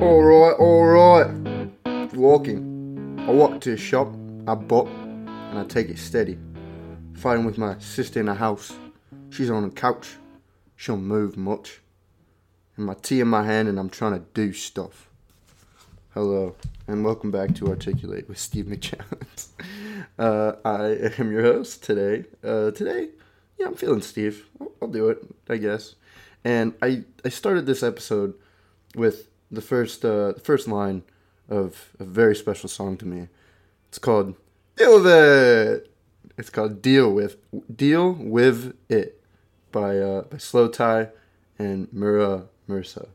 [0.00, 2.14] Alright, alright.
[2.14, 3.22] Walking.
[3.28, 4.08] I walk to a shop,
[4.46, 6.38] I bop, and I take it steady.
[7.12, 8.72] Fighting with my sister in the house.
[9.28, 10.16] She's on the couch.
[10.76, 11.82] She don't move much.
[12.78, 15.10] And my tea in my hand, and I'm trying to do stuff.
[16.14, 19.48] Hello, and welcome back to Articulate with Steve McChallens.
[20.18, 22.24] Uh, I am your host today.
[22.42, 23.10] Uh, today,
[23.58, 24.46] yeah, I'm feeling Steve.
[24.60, 25.94] I'll, I'll do it, I guess.
[26.42, 28.34] And I, I started this episode
[28.94, 31.02] with the first uh, the first line
[31.48, 33.28] of a very special song to me.
[33.88, 34.34] It's called
[34.76, 35.92] "Deal with It."
[36.38, 37.36] It's called "Deal with
[37.74, 39.22] Deal with It"
[39.72, 41.10] by uh, by Slowthai
[41.58, 43.08] and Mura Masa.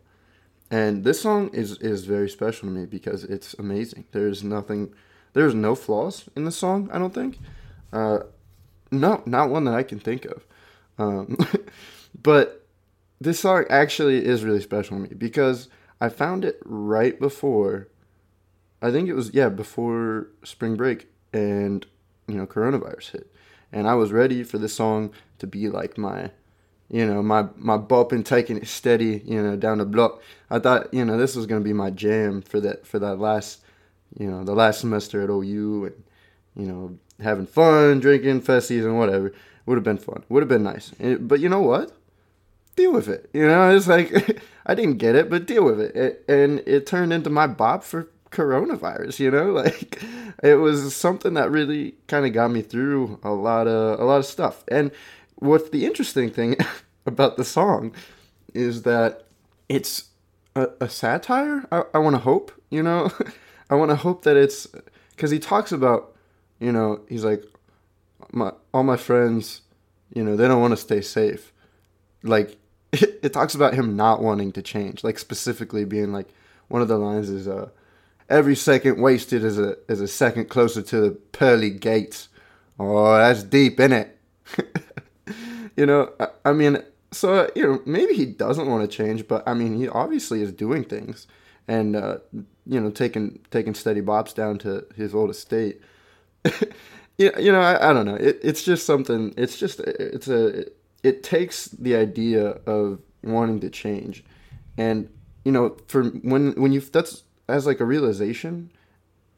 [0.69, 4.05] And this song is is very special to me because it's amazing.
[4.11, 4.93] There's nothing,
[5.33, 6.89] there's no flaws in the song.
[6.91, 7.39] I don't think.
[7.93, 8.19] Uh,
[8.91, 10.45] no, not one that I can think of.
[10.97, 11.37] Um,
[12.21, 12.65] but
[13.21, 15.69] this song actually is really special to me because
[16.05, 17.87] I found it right before.
[18.79, 21.83] I think it was yeah before spring break and
[22.27, 23.33] you know coronavirus hit,
[23.71, 26.29] and I was ready for this song to be like my,
[26.91, 30.21] you know my my bop and taking it steady you know down the block.
[30.51, 33.63] I thought you know this was gonna be my jam for that for that last,
[34.19, 36.03] you know the last semester at OU and
[36.55, 39.33] you know having fun drinking festies and whatever
[39.65, 40.91] would have been fun would have been nice.
[40.99, 41.91] And, but you know what?
[42.75, 43.29] Deal with it.
[43.33, 45.95] You know, it's like I didn't get it, but deal with it.
[45.95, 46.25] it.
[46.27, 49.19] And it turned into my bop for coronavirus.
[49.19, 50.01] You know, like
[50.43, 54.17] it was something that really kind of got me through a lot of a lot
[54.17, 54.63] of stuff.
[54.67, 54.91] And
[55.35, 56.57] what's the interesting thing
[57.05, 57.93] about the song
[58.53, 59.25] is that
[59.69, 60.05] it's
[60.55, 61.65] a, a satire.
[61.71, 62.51] I, I want to hope.
[62.69, 63.11] You know,
[63.69, 64.67] I want to hope that it's
[65.11, 66.11] because he talks about.
[66.57, 67.43] You know, he's like,
[68.31, 69.61] my all my friends.
[70.13, 71.51] You know, they don't want to stay safe
[72.25, 72.57] like
[73.01, 76.29] it, it, talks about him not wanting to change like specifically being like
[76.67, 77.69] one of the lines is uh
[78.29, 82.29] every second wasted is a is a second closer to the pearly gates.
[82.79, 84.17] Oh that's deep in it?
[85.77, 89.43] You know I, I, mean so you know maybe he doesn't want to change but
[89.47, 91.27] i mean he obviously is doing things
[91.67, 92.17] and uh
[92.65, 95.81] you know taking taking steady bops down to his old estate.
[97.17, 98.15] You, you know I, I don't know.
[98.15, 100.65] It, it's just something it's just it's a
[101.05, 104.23] it takes the idea of wanting to change.
[104.77, 105.07] And
[105.45, 108.71] you know for when when you that's as like a realization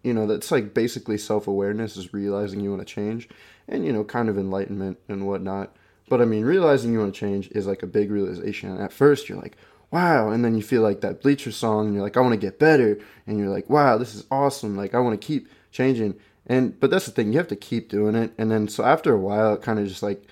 [0.01, 3.28] you know that's like basically self-awareness is realizing you want to change
[3.67, 5.75] and you know kind of enlightenment and whatnot.
[6.09, 8.72] But i mean realizing you want to change is like a big realization.
[8.72, 9.57] And at first you're like
[9.91, 12.45] wow and then you feel like that bleacher song and you're like i want to
[12.45, 14.78] get better and you're like wow this is awesome.
[14.78, 16.16] Like i want to keep changing.
[16.45, 18.31] And but that's the thing you have to keep doing it.
[18.38, 20.23] And then so after a while it kind of just like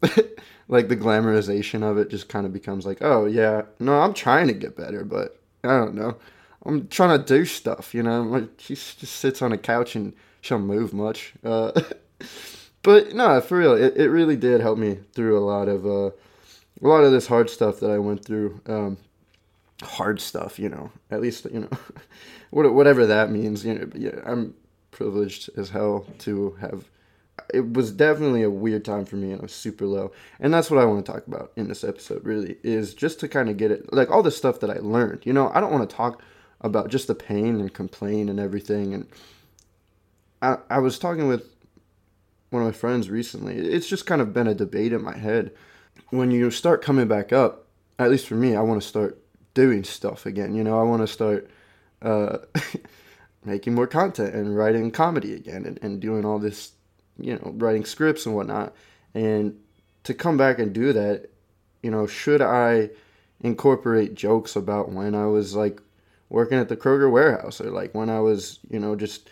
[0.68, 4.46] like the glamorization of it just kind of becomes like, oh yeah, no, I'm trying
[4.48, 6.16] to get better, but I don't know.
[6.64, 8.22] I'm trying to do stuff, you know.
[8.22, 10.12] Like she just sits on a couch and
[10.42, 11.32] she don't move much.
[11.42, 11.72] Uh,
[12.82, 16.10] but no, for real, it, it really did help me through a lot of uh,
[16.10, 18.60] a lot of this hard stuff that I went through.
[18.66, 18.98] Um,
[19.82, 20.90] hard stuff, you know.
[21.10, 21.70] At least you know,
[22.50, 23.64] whatever that means.
[23.64, 24.54] You know, yeah, I'm
[24.90, 26.84] privileged as hell to have
[27.52, 30.12] it was definitely a weird time for me and I was super low.
[30.40, 33.28] And that's what I want to talk about in this episode really is just to
[33.28, 35.24] kind of get it like all the stuff that I learned.
[35.24, 36.22] You know, I don't want to talk
[36.60, 39.06] about just the pain and complain and everything and
[40.42, 41.44] I I was talking with
[42.50, 43.56] one of my friends recently.
[43.56, 45.52] It's just kind of been a debate in my head.
[46.10, 47.66] When you start coming back up,
[47.98, 49.20] at least for me, I want to start
[49.54, 50.54] doing stuff again.
[50.54, 51.50] You know, I want to start
[52.00, 52.38] uh,
[53.44, 56.72] making more content and writing comedy again and, and doing all this
[57.18, 58.74] you know, writing scripts and whatnot.
[59.14, 59.58] And
[60.04, 61.30] to come back and do that,
[61.82, 62.90] you know, should I
[63.40, 65.80] incorporate jokes about when I was like
[66.28, 69.30] working at the Kroger warehouse or like when I was, you know, just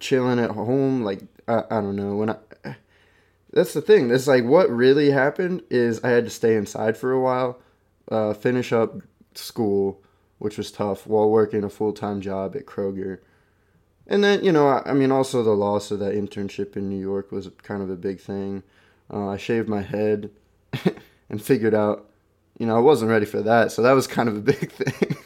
[0.00, 1.02] chilling at home?
[1.02, 2.16] Like, I, I don't know.
[2.16, 2.36] When I,
[3.52, 4.08] that's the thing.
[4.08, 7.60] that's like what really happened is I had to stay inside for a while,
[8.10, 8.96] uh, finish up
[9.34, 10.02] school,
[10.38, 13.20] which was tough, while working a full time job at Kroger
[14.06, 17.00] and then you know I, I, mean also the loss of that internship in new
[17.00, 18.62] york was kind of a big thing.
[19.12, 20.30] Uh, i shaved my head
[21.30, 22.08] and figured out
[22.58, 25.16] you know i wasn't ready for that so that was kind of a big thing.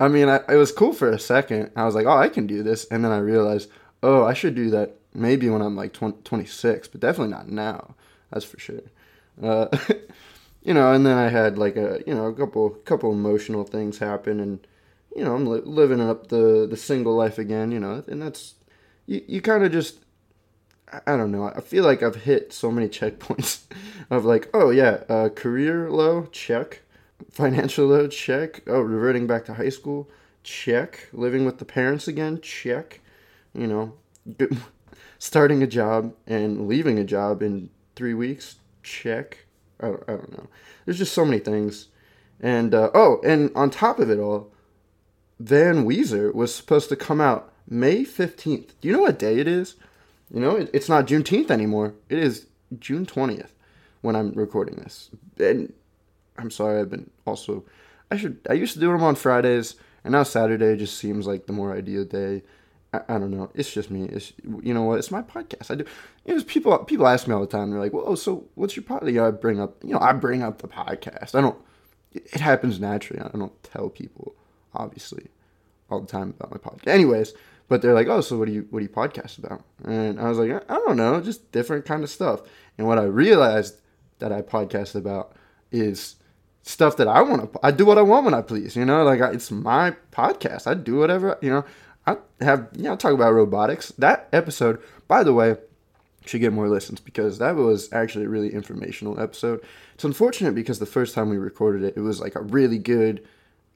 [0.00, 1.70] I mean I, it was cool for a second.
[1.76, 2.86] I was like oh i can do this.
[2.90, 3.70] And then i realized
[4.02, 7.94] oh i should do that maybe when i'm like 20, 26 but definitely not now
[8.30, 8.80] that's for sure.
[9.42, 9.68] Uh,
[10.62, 13.98] you know and then i had like a you know a couple couple emotional things
[13.98, 14.66] happen and
[15.16, 18.54] you know, I'm li- living up the the single life again, you know, and that's
[19.06, 19.98] you, you kind of just
[21.06, 21.44] I don't know.
[21.44, 23.62] I feel like I've hit so many checkpoints
[24.10, 26.82] of like, oh yeah, uh, career low check,
[27.30, 28.62] Financial low, check.
[28.66, 30.10] Oh, reverting back to high school,
[30.42, 31.08] check.
[31.12, 33.00] Living with the parents again, check.
[33.54, 33.94] You know,
[35.18, 39.46] starting a job and leaving a job in three weeks, check.
[39.80, 40.48] I don't, I don't know.
[40.84, 41.88] There's just so many things.
[42.40, 44.52] And, uh, oh, and on top of it all,
[45.40, 48.68] Van Weezer was supposed to come out May 15th.
[48.80, 49.76] Do you know what day it is?
[50.32, 51.94] You know, it, it's not Juneteenth anymore.
[52.08, 52.46] It is
[52.78, 53.50] June 20th
[54.00, 55.10] when I'm recording this.
[55.38, 55.72] And
[56.38, 57.64] I'm sorry, I've been also.
[58.10, 58.38] I should.
[58.48, 61.74] I used to do them on Fridays, and now Saturday just seems like the more
[61.74, 62.42] ideal day.
[62.92, 63.50] I, I don't know.
[63.54, 64.04] It's just me.
[64.04, 64.32] It's
[64.62, 64.98] you know what?
[64.98, 65.70] It's my podcast.
[65.70, 65.84] I do.
[66.26, 67.70] You know, people people ask me all the time.
[67.70, 69.82] They're like, "Well, so what's your podcast?" I bring up.
[69.82, 71.34] You know, I bring up the podcast.
[71.34, 71.58] I don't.
[72.12, 73.22] It happens naturally.
[73.22, 74.34] I don't tell people,
[74.74, 75.28] obviously,
[75.90, 76.88] all the time about my podcast.
[76.88, 77.34] Anyways,
[77.68, 80.28] but they're like, "Oh, so what do you what do you podcast about?" And I
[80.28, 82.42] was like, "I don't know, just different kind of stuff."
[82.78, 83.80] And what I realized
[84.18, 85.34] that I podcast about
[85.70, 86.16] is
[86.62, 87.60] stuff that I want to.
[87.62, 88.76] I do what I want when I please.
[88.76, 90.66] You know, like I, it's my podcast.
[90.66, 91.38] I do whatever.
[91.40, 91.64] You know,
[92.06, 92.68] I have.
[92.74, 93.92] You know, talk about robotics.
[93.98, 95.56] That episode, by the way,
[96.26, 99.62] should get more listens because that was actually a really informational episode.
[99.94, 103.26] It's unfortunate because the first time we recorded it, it was like a really good,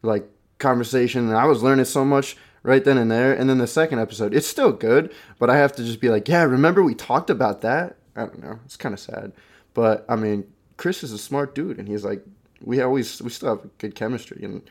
[0.03, 3.33] like conversation, and I was learning so much right then and there.
[3.33, 6.29] And then the second episode, it's still good, but I have to just be like,
[6.29, 7.97] yeah, remember we talked about that?
[8.17, 8.59] I don't know.
[8.65, 9.33] It's kind of sad,
[9.75, 10.45] but I mean,
[10.77, 12.25] Chris is a smart dude, and he's like,
[12.61, 14.63] we always we still have good chemistry, and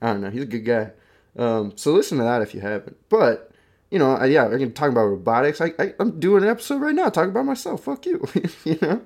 [0.00, 0.90] I don't know, he's a good guy.
[1.36, 2.96] Um, so listen to that if you haven't.
[3.08, 3.52] But
[3.90, 5.60] you know, I, yeah, I can talk about robotics.
[5.60, 7.84] I, I am doing an episode right now talking about myself.
[7.84, 8.26] Fuck you,
[8.64, 9.02] you know,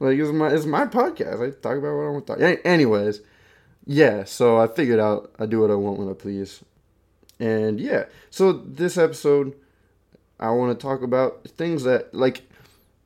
[0.00, 1.46] like it's my it's my podcast.
[1.46, 2.60] I talk about what I want to talk.
[2.64, 3.20] Anyways,
[3.86, 4.24] yeah.
[4.24, 6.62] So I figured out I do what I want when I please,
[7.38, 8.04] and yeah.
[8.30, 9.54] So this episode,
[10.40, 12.42] I want to talk about things that like.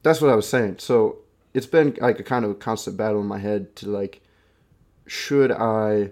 [0.03, 0.77] That's what I was saying.
[0.79, 1.19] So
[1.53, 4.21] it's been like a kind of a constant battle in my head to like
[5.07, 6.11] should I,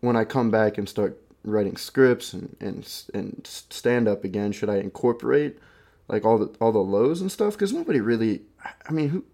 [0.00, 4.70] when I come back and start writing scripts and and and stand up again, should
[4.70, 5.58] I incorporate
[6.08, 7.54] like all the all the lows and stuff?
[7.54, 8.42] Because nobody really.
[8.88, 9.24] I mean, who?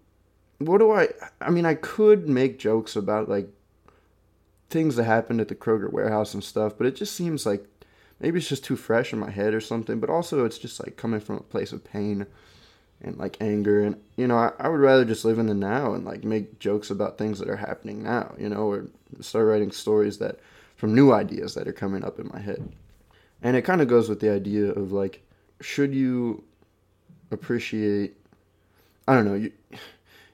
[0.59, 1.09] What do I?
[1.41, 3.47] I mean, I could make jokes about like
[4.73, 7.65] things that happened at the Kroger warehouse and stuff, but it just seems like
[8.19, 9.99] maybe it's just too fresh in my head or something.
[9.99, 12.25] But also, it's just like coming from a place of pain
[13.03, 15.93] and like anger and you know I, I would rather just live in the now
[15.93, 18.85] and like make jokes about things that are happening now you know or
[19.19, 20.39] start writing stories that
[20.75, 22.71] from new ideas that are coming up in my head
[23.41, 25.21] and it kind of goes with the idea of like
[25.59, 26.43] should you
[27.31, 28.15] appreciate
[29.07, 29.51] i don't know you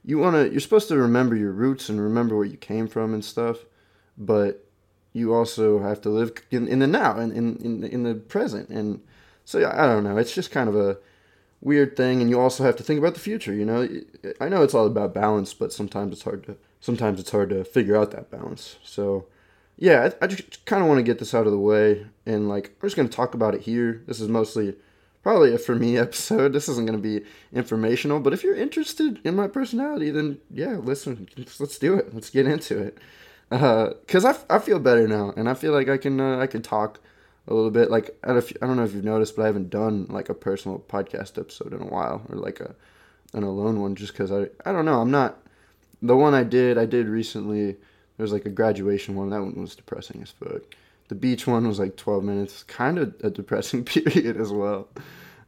[0.05, 3.13] you want to you're supposed to remember your roots and remember where you came from
[3.13, 3.65] and stuff
[4.19, 4.69] but
[5.13, 8.69] you also have to live in, in the now and in, in, in the present.
[8.69, 9.01] And
[9.45, 10.17] so i don't know.
[10.17, 10.97] It's just kind of a
[11.61, 13.87] weird thing and you also have to think about the future you know?
[14.39, 17.65] I know it's all about balance but sometimes it's hard to sometimes it's hard to
[17.65, 18.77] figure out that balance.
[18.83, 19.25] So
[19.77, 22.47] yeah i, I just kind of want to get this out of the way and
[22.47, 24.03] like i'm just going to talk about it here.
[24.05, 24.75] This is mostly
[25.23, 26.53] probably a for me episode.
[26.53, 30.77] This isn't going to be informational but if you're interested in my personality then yeah
[30.77, 31.27] listen
[31.59, 32.13] let's do it.
[32.13, 32.99] Let's get into it
[33.49, 36.45] because uh, I, I feel better now and i feel like i can uh, i
[36.45, 36.99] can talk
[37.49, 37.89] a little bit.
[37.89, 41.37] Like I don't know if you've noticed, but I haven't done like a personal podcast
[41.37, 42.75] episode in a while, or like a
[43.33, 45.01] an alone one, just because I I don't know.
[45.01, 45.39] I'm not
[46.01, 46.77] the one I did.
[46.77, 47.73] I did recently.
[47.73, 49.31] There was like a graduation one.
[49.31, 50.61] That one was depressing as fuck.
[51.07, 52.63] The beach one was like 12 minutes.
[52.63, 54.87] Kind of a depressing period as well.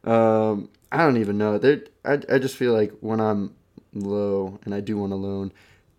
[0.04, 1.60] Um, I don't even know.
[1.60, 3.54] There, I I just feel like when I'm
[3.94, 5.52] low and I do one alone,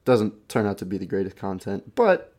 [0.05, 2.35] doesn't turn out to be the greatest content, but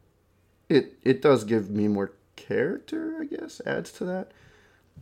[0.70, 4.32] it it does give me more character, I guess, adds to that.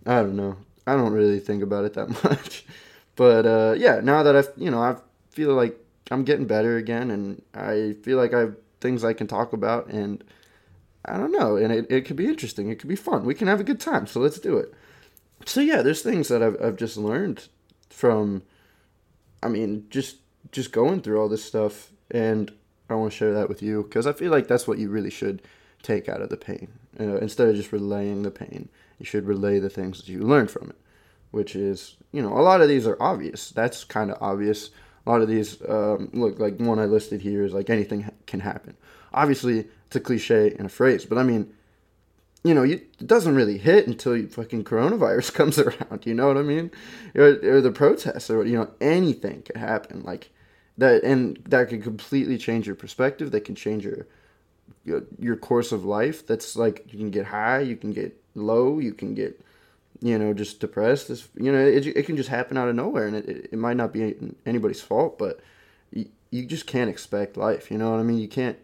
[0.05, 0.57] I don't know.
[0.87, 2.65] I don't really think about it that much.
[3.15, 4.95] But uh, yeah, now that I've, you know, I
[5.29, 5.77] feel like
[6.09, 9.87] I'm getting better again, and I feel like I have things I can talk about,
[9.87, 10.23] and
[11.05, 12.69] I don't know, and it, it could be interesting.
[12.69, 13.25] It could be fun.
[13.25, 14.73] We can have a good time, so let's do it.
[15.45, 17.47] So yeah, there's things that I've I've just learned
[17.89, 18.43] from,
[19.41, 20.17] I mean, just
[20.51, 22.51] just going through all this stuff, and
[22.89, 25.09] I want to share that with you because I feel like that's what you really
[25.09, 25.41] should
[25.81, 26.67] take out of the pain.
[26.99, 30.51] Uh, instead of just relaying the pain, you should relay the things that you learned
[30.51, 30.75] from it,
[31.31, 33.49] which is, you know, a lot of these are obvious.
[33.49, 34.69] That's kind of obvious.
[35.05, 38.41] A lot of these, um, look, like one I listed here is like anything can
[38.41, 38.77] happen.
[39.13, 41.51] Obviously, it's a cliche and a phrase, but I mean,
[42.43, 46.05] you know, you, it doesn't really hit until you fucking coronavirus comes around.
[46.05, 46.71] You know what I mean?
[47.15, 50.03] Or, or the protests, or you know, anything could happen.
[50.03, 50.31] Like
[50.81, 53.31] that, and that could completely change your perspective.
[53.31, 54.07] That can change your
[55.19, 56.25] your course of life.
[56.25, 59.39] That's like you can get high you can get low you can get
[60.01, 61.09] you know just depressed.
[61.09, 63.77] It's, you know it, it can just happen out of nowhere and it, it might
[63.77, 65.39] not be anybody's fault but
[65.93, 68.17] you, you just can't expect life you know what i mean?
[68.17, 68.57] You can't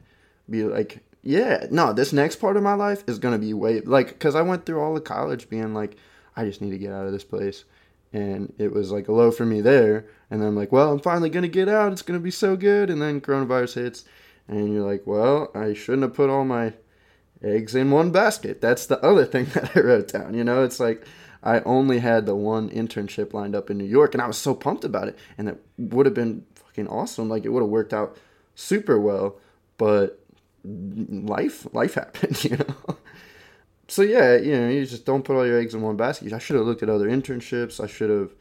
[0.50, 4.07] be like yeah, no, this next part of my life is gonna be way like
[4.07, 5.97] because I went through all of college being like,
[6.38, 7.65] I just need to get out of this place,
[8.13, 10.05] and it was like a low for me there.
[10.29, 11.91] And I'm like, well, I'm finally gonna get out.
[11.91, 12.89] It's gonna be so good.
[12.89, 14.05] And then coronavirus hits,
[14.47, 16.73] and you're like, well, I shouldn't have put all my
[17.43, 18.61] eggs in one basket.
[18.61, 20.33] That's the other thing that I wrote down.
[20.33, 21.05] You know, it's like
[21.43, 24.53] I only had the one internship lined up in New York, and I was so
[24.53, 27.29] pumped about it, and it would have been fucking awesome.
[27.29, 28.17] Like it would have worked out
[28.55, 29.37] super well,
[29.77, 30.19] but
[30.63, 32.97] life life happened, you know.
[33.88, 36.34] So yeah, you know, you just don't put all your eggs in one basket.
[36.34, 37.84] I should have looked at other internships.
[37.84, 38.34] I should have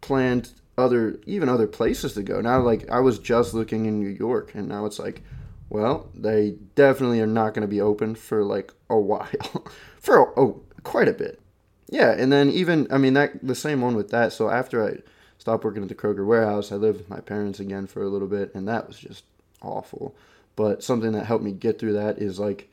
[0.00, 2.40] planned other even other places to go.
[2.40, 5.22] Now like I was just looking in New York and now it's like
[5.68, 9.64] well, they definitely are not going to be open for like a while.
[10.00, 11.40] for oh, quite a bit.
[11.88, 14.32] Yeah, and then even I mean that the same one with that.
[14.32, 14.98] So after I
[15.38, 18.28] stopped working at the Kroger warehouse, I lived with my parents again for a little
[18.28, 19.24] bit and that was just
[19.62, 20.14] awful.
[20.56, 22.70] But something that helped me get through that is like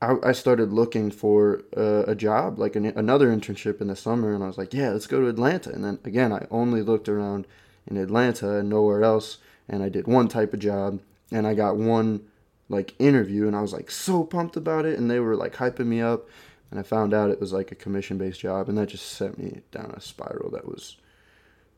[0.00, 4.34] I, I started looking for a, a job, like an, another internship in the summer,
[4.34, 5.70] and I was like, yeah, let's go to Atlanta.
[5.70, 7.46] And then again, I only looked around
[7.86, 9.38] in Atlanta and nowhere else,
[9.68, 11.00] and I did one type of job,
[11.32, 12.22] and I got one
[12.68, 15.86] like interview, and I was like so pumped about it, and they were like hyping
[15.86, 16.28] me up,
[16.70, 19.38] and I found out it was like a commission based job, and that just sent
[19.38, 20.96] me down a spiral that was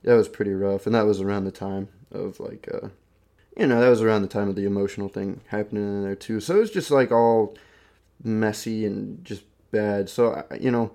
[0.02, 2.88] that was pretty rough, and that was around the time of like uh,
[3.56, 6.40] you know, that was around the time of the emotional thing happening in there too.
[6.40, 7.56] So it was just like all
[8.22, 10.08] messy and just bad.
[10.08, 10.92] So, you know,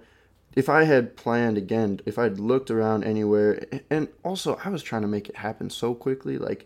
[0.55, 5.01] if I had planned again, if I'd looked around anywhere, and also I was trying
[5.01, 6.65] to make it happen so quickly, like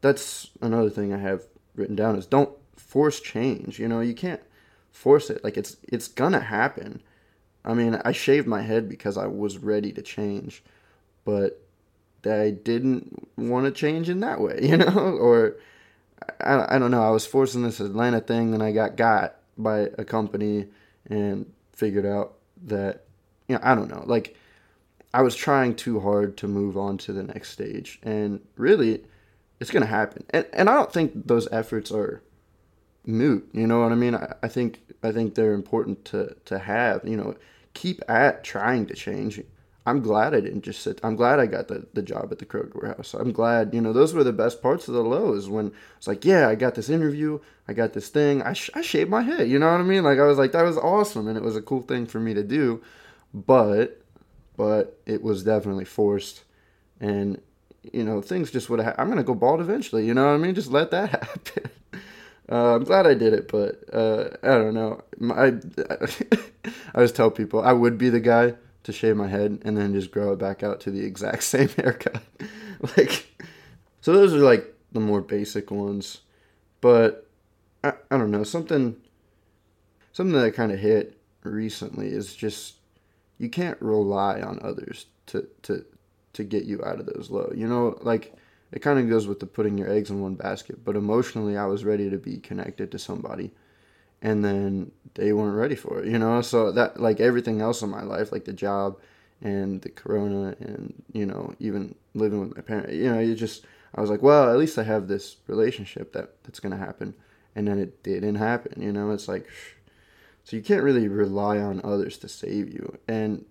[0.00, 1.42] that's another thing I have
[1.74, 3.78] written down is don't force change.
[3.78, 4.40] You know, you can't
[4.90, 5.44] force it.
[5.44, 7.02] Like it's it's gonna happen.
[7.64, 10.62] I mean, I shaved my head because I was ready to change,
[11.24, 11.60] but
[12.24, 15.56] I didn't want to change in that way, you know, or
[16.40, 17.02] I, I don't know.
[17.02, 20.66] I was forcing this Atlanta thing, and I got got by a company
[21.06, 22.34] and figured out
[22.64, 23.04] that
[23.48, 24.36] you know I don't know, like
[25.12, 29.04] I was trying too hard to move on to the next stage, and really,
[29.60, 30.24] it's gonna happen.
[30.30, 32.22] And and I don't think those efforts are
[33.06, 33.48] moot.
[33.52, 34.14] You know what I mean?
[34.14, 37.06] I, I think I think they're important to to have.
[37.06, 37.36] You know,
[37.74, 39.42] keep at trying to change
[39.88, 41.00] I'm glad I didn't just sit.
[41.02, 43.14] I'm glad I got the, the job at the Kroger warehouse.
[43.14, 46.26] I'm glad, you know, those were the best parts of the lows when it's like,
[46.26, 49.48] yeah, I got this interview, I got this thing, I, sh- I shaved my head,
[49.48, 50.04] you know what I mean?
[50.04, 52.34] Like, I was like, that was awesome, and it was a cool thing for me
[52.34, 52.82] to do,
[53.32, 54.02] but,
[54.58, 56.44] but it was definitely forced,
[57.00, 57.40] and,
[57.90, 60.26] you know, things just would have, ha- I'm going to go bald eventually, you know
[60.26, 60.54] what I mean?
[60.54, 61.70] Just let that happen.
[62.50, 65.02] Uh, I'm glad I did it, but uh, I don't know.
[65.30, 65.54] I,
[66.64, 68.54] I always tell people I would be the guy
[68.88, 71.68] to shave my head and then just grow it back out to the exact same
[71.68, 72.22] haircut.
[72.96, 73.26] like,
[74.00, 76.22] so those are like the more basic ones.
[76.80, 77.28] But
[77.84, 78.96] I, I don't know, something
[80.12, 82.76] something that kind of hit recently is just
[83.36, 85.84] you can't rely on others to to
[86.32, 87.52] to get you out of those low.
[87.54, 88.32] You know, like
[88.72, 90.82] it kind of goes with the putting your eggs in one basket.
[90.82, 93.50] But emotionally, I was ready to be connected to somebody
[94.22, 96.40] and then they weren't ready for it, you know.
[96.40, 98.98] So that like everything else in my life, like the job
[99.42, 103.64] and the corona, and you know, even living with my parents, you know, you just
[103.94, 107.14] I was like, well, at least I have this relationship that that's gonna happen,
[107.54, 109.10] and then it didn't happen, you know.
[109.10, 109.48] It's like,
[110.44, 113.44] so you can't really rely on others to save you, and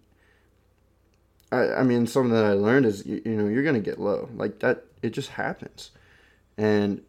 [1.52, 4.30] I I mean, something that I learned is you, you know you're gonna get low
[4.36, 4.86] like that.
[5.02, 5.92] It just happens,
[6.58, 7.02] and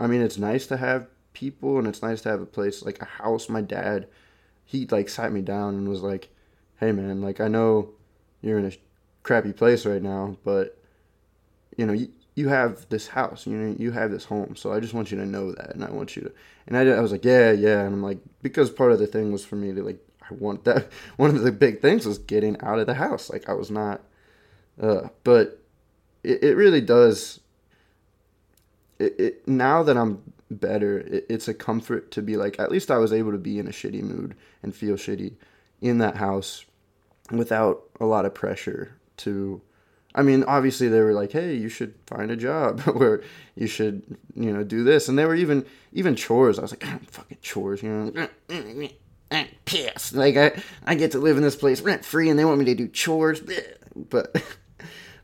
[0.00, 3.02] I mean, it's nice to have people and it's nice to have a place like
[3.02, 3.48] a house.
[3.48, 4.06] My dad,
[4.64, 6.30] he like sat me down and was like,
[6.80, 7.90] "Hey man, like I know
[8.40, 8.72] you're in a
[9.22, 10.78] crappy place right now, but
[11.76, 14.56] you know, you, you have this house, you know, you have this home.
[14.56, 16.32] So I just want you to know that and I want you to
[16.66, 19.32] and I, I was like, "Yeah, yeah." And I'm like because part of the thing
[19.32, 19.98] was for me to like
[20.30, 23.28] I want that one of the big things was getting out of the house.
[23.30, 24.00] Like I was not
[24.80, 25.60] uh but
[26.24, 27.40] it, it really does
[28.98, 31.00] it, it now that I'm better.
[31.00, 33.66] It, it's a comfort to be like, at least I was able to be in
[33.66, 35.34] a shitty mood and feel shitty
[35.80, 36.64] in that house
[37.30, 39.60] without a lot of pressure to.
[40.16, 43.22] I mean, obviously they were like, "Hey, you should find a job, where
[43.56, 46.58] you should, you know, do this." And they were even even chores.
[46.58, 48.28] I was like, "Fucking chores," you know.
[49.30, 50.14] I'm pissed.
[50.14, 52.64] Like I, I get to live in this place rent free, and they want me
[52.66, 53.42] to do chores.
[53.96, 54.42] But,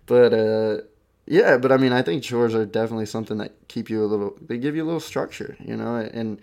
[0.07, 0.83] but uh,
[1.31, 4.37] yeah, but I mean, I think chores are definitely something that keep you a little.
[4.43, 5.97] They give you a little structure, you know.
[5.97, 6.41] And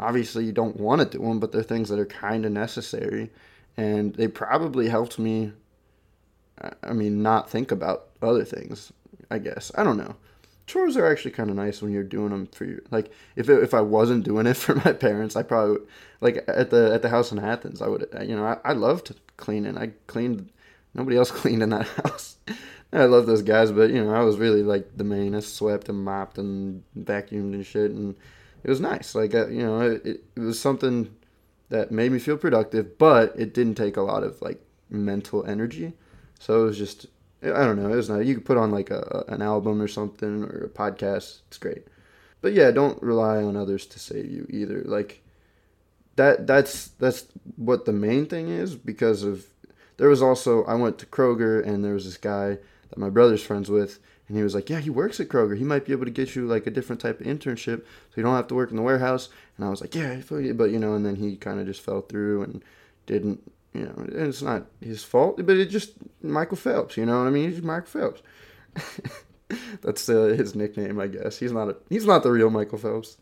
[0.00, 3.30] obviously, you don't want to do them, but they're things that are kind of necessary,
[3.76, 5.52] and they probably helped me.
[6.82, 8.92] I mean, not think about other things.
[9.30, 10.16] I guess I don't know.
[10.66, 12.82] chores are actually kind of nice when you're doing them for you.
[12.90, 15.88] Like if it, if I wasn't doing it for my parents, I probably would,
[16.20, 19.14] like at the at the house in Athens, I would you know I, I loved
[19.36, 19.78] cleaning.
[19.78, 20.50] I cleaned.
[20.94, 22.36] Nobody else cleaned in that house.
[22.92, 25.34] I love those guys, but you know I was really like the main.
[25.34, 28.16] I swept and mopped and vacuumed and shit, and
[28.64, 29.14] it was nice.
[29.14, 31.14] Like uh, you know it, it was something
[31.68, 35.92] that made me feel productive, but it didn't take a lot of like mental energy.
[36.40, 37.06] So it was just
[37.42, 37.92] I don't know.
[37.92, 38.26] It was nice.
[38.26, 41.40] You could put on like a an album or something or a podcast.
[41.48, 41.86] It's great.
[42.40, 44.82] But yeah, don't rely on others to save you either.
[44.84, 45.22] Like
[46.16, 49.46] that that's that's what the main thing is because of
[49.96, 52.58] there was also I went to Kroger and there was this guy
[52.90, 55.56] that my brother's friends with and he was like, "Yeah, he works at Kroger.
[55.56, 58.22] He might be able to get you like a different type of internship, so you
[58.22, 60.94] don't have to work in the warehouse." And I was like, "Yeah, but you know,"
[60.94, 62.62] and then he kind of just fell through and
[63.06, 63.42] didn't
[63.72, 65.92] you know, And it's not his fault, but it just
[66.22, 66.96] Michael Phelps.
[66.96, 67.50] You know what I mean?
[67.50, 68.22] He's Michael Phelps.
[69.82, 71.38] That's uh, his nickname, I guess.
[71.38, 73.16] He's not a, he's not the real Michael Phelps,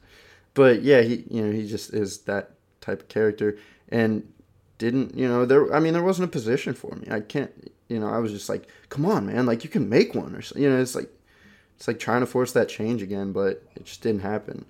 [0.55, 3.59] but yeah, he you know he just is that type of character
[3.89, 4.31] and
[4.79, 5.73] didn't you know there.
[5.73, 7.09] I mean, there wasn't a position for me.
[7.11, 8.09] I can't you know.
[8.09, 10.43] I was just like, come on, man, like you can make one or.
[10.59, 11.11] You know, it's like
[11.77, 14.65] it's like trying to force that change again, but it just didn't happen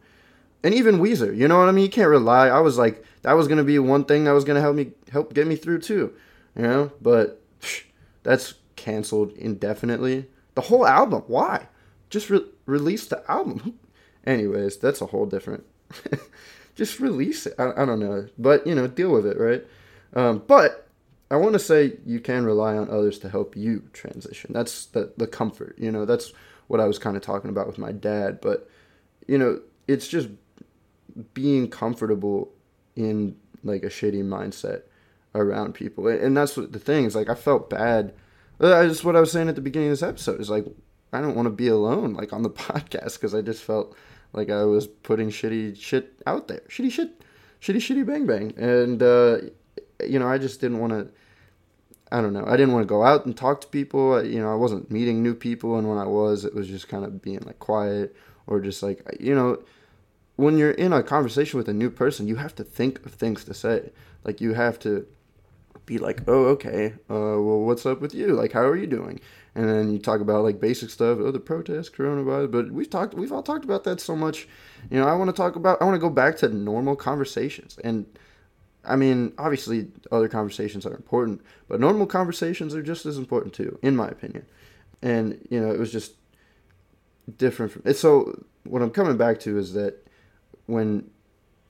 [0.63, 1.37] and even Weezer.
[1.37, 1.85] You know what I mean?
[1.85, 2.49] You can't rely.
[2.49, 5.35] I was like, that was gonna be one thing that was gonna help me help
[5.35, 6.13] get me through too.
[6.57, 7.41] You know, but
[8.23, 10.27] that's canceled indefinitely.
[10.55, 11.23] The whole album.
[11.27, 11.69] Why?
[12.11, 13.79] Just re- release the album.
[14.27, 15.65] Anyways, that's a whole different.
[16.75, 17.55] just release it.
[17.59, 19.65] I, I, don't know, but you know, deal with it, right?
[20.15, 20.88] Um, but
[21.31, 24.53] I want to say you can rely on others to help you transition.
[24.53, 25.77] That's the the comfort.
[25.79, 26.33] You know, that's
[26.69, 28.41] what I was kind of talking about with my dad.
[28.41, 28.69] But
[29.27, 30.29] you know, it's just
[31.35, 32.53] being comfortable
[32.97, 34.83] in like a shitty mindset
[35.35, 36.09] around people.
[36.09, 38.15] And that's what the thing is like I felt bad.
[38.59, 40.67] That's what I was saying at the beginning of this episode is like
[41.13, 43.97] I don't want to be alone like on the podcast because I just felt
[44.33, 46.63] like I was putting shitty shit out there.
[46.69, 47.23] Shitty shit.
[47.61, 48.55] Shitty shitty bang bang.
[48.57, 49.39] And uh
[50.07, 51.09] you know, I just didn't want to
[52.11, 52.45] I don't know.
[52.47, 54.25] I didn't want to go out and talk to people.
[54.25, 57.05] You know, I wasn't meeting new people and when I was, it was just kind
[57.05, 59.63] of being like quiet or just like you know,
[60.37, 63.45] when you're in a conversation with a new person, you have to think of things
[63.45, 63.91] to say.
[64.25, 65.07] Like you have to
[65.85, 66.95] be like, "Oh, okay.
[67.11, 68.29] Uh, well, what's up with you?
[68.29, 69.21] Like, how are you doing?"
[69.55, 72.53] And then you talk about like basic stuff, oh, the coronavirus.
[72.53, 74.47] But we've talked, we've all talked about that so much.
[74.91, 77.77] You know, I want to talk about, I want to go back to normal conversations.
[77.83, 78.07] And
[78.89, 83.79] I mean, obviously, other conversations are important, but normal conversations are just as important too,
[83.83, 84.47] in my opinion.
[85.03, 86.15] And you know, it was just
[87.37, 87.95] different from.
[87.95, 90.07] So what I'm coming back to is that
[90.67, 91.11] when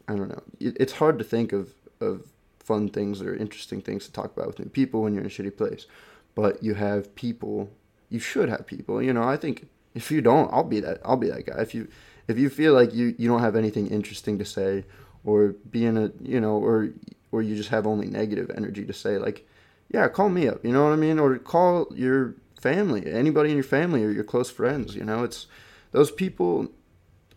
[0.06, 2.26] I don't know, it's hard to think of of
[2.60, 5.30] fun things or interesting things to talk about with new people when you're in a
[5.30, 5.86] shitty place.
[6.34, 7.70] But you have people.
[8.08, 9.02] You should have people.
[9.02, 11.00] You know, I think if you don't, I'll be that.
[11.04, 11.60] I'll be that guy.
[11.60, 11.88] If you
[12.28, 14.84] if you feel like you you don't have anything interesting to say,
[15.28, 16.90] or being a you know, or
[17.32, 19.46] or you just have only negative energy to say, like,
[19.92, 20.64] yeah, call me up.
[20.64, 21.18] You know what I mean?
[21.18, 24.94] Or call your family, anybody in your family or your close friends.
[24.94, 25.46] You know, it's
[25.92, 26.68] those people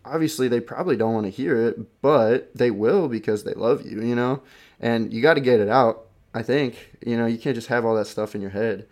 [0.04, 4.02] obviously they probably don't want to hear it, but they will because they love you,
[4.02, 4.42] you know?
[4.80, 6.96] And you got to get it out, I think.
[7.04, 8.86] You know, you can't just have all that stuff in your head,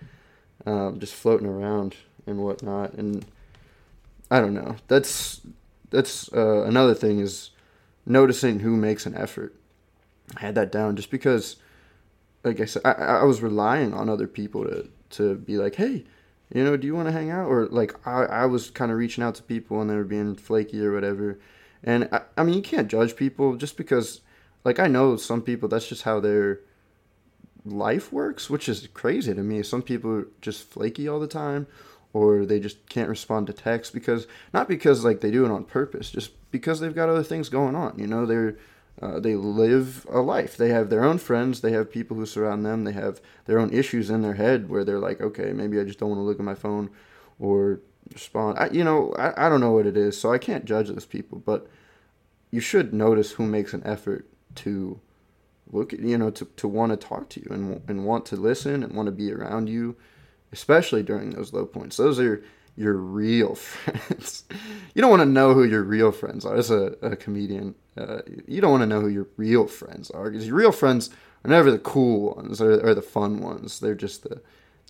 [0.66, 2.94] um, just floating around and whatnot.
[2.94, 3.24] And
[4.30, 4.76] I don't know.
[4.88, 5.40] That's
[5.90, 7.50] that's uh, another thing is
[8.06, 9.54] noticing who makes an effort.
[10.36, 11.56] I had that down just because,
[12.44, 16.04] like I said, I, I was relying on other people to to be like, hey,
[16.54, 17.48] you know, do you want to hang out?
[17.48, 20.36] Or like I, I was kind of reaching out to people and they were being
[20.36, 21.38] flaky or whatever.
[21.82, 24.20] And I, I mean, you can't judge people just because,
[24.64, 26.60] like, I know some people that's just how their
[27.64, 29.62] life works, which is crazy to me.
[29.62, 31.66] Some people are just flaky all the time,
[32.12, 35.64] or they just can't respond to text because not because like they do it on
[35.64, 37.98] purpose, just because they've got other things going on.
[37.98, 38.56] You know, they're
[39.00, 40.56] uh, they live a life.
[40.56, 41.60] They have their own friends.
[41.60, 42.84] They have people who surround them.
[42.84, 45.98] They have their own issues in their head where they're like, okay, maybe I just
[45.98, 46.90] don't want to look at my phone
[47.38, 47.80] or
[48.12, 48.58] respond.
[48.58, 51.06] I, you know, I, I don't know what it is, so I can't judge those
[51.06, 51.38] people.
[51.38, 51.66] But
[52.50, 55.00] you should notice who makes an effort to
[55.72, 58.36] look at, you know, to, to want to talk to you and, and want to
[58.36, 59.96] listen and want to be around you,
[60.52, 61.96] especially during those low points.
[61.96, 62.42] Those are
[62.76, 64.44] your real friends.
[64.94, 66.56] you don't want to know who your real friends are.
[66.56, 70.30] As a, a comedian, uh, you don't want to know who your real friends are
[70.30, 71.10] because your real friends
[71.44, 73.80] are never the cool ones or, or the fun ones.
[73.80, 74.40] They're just the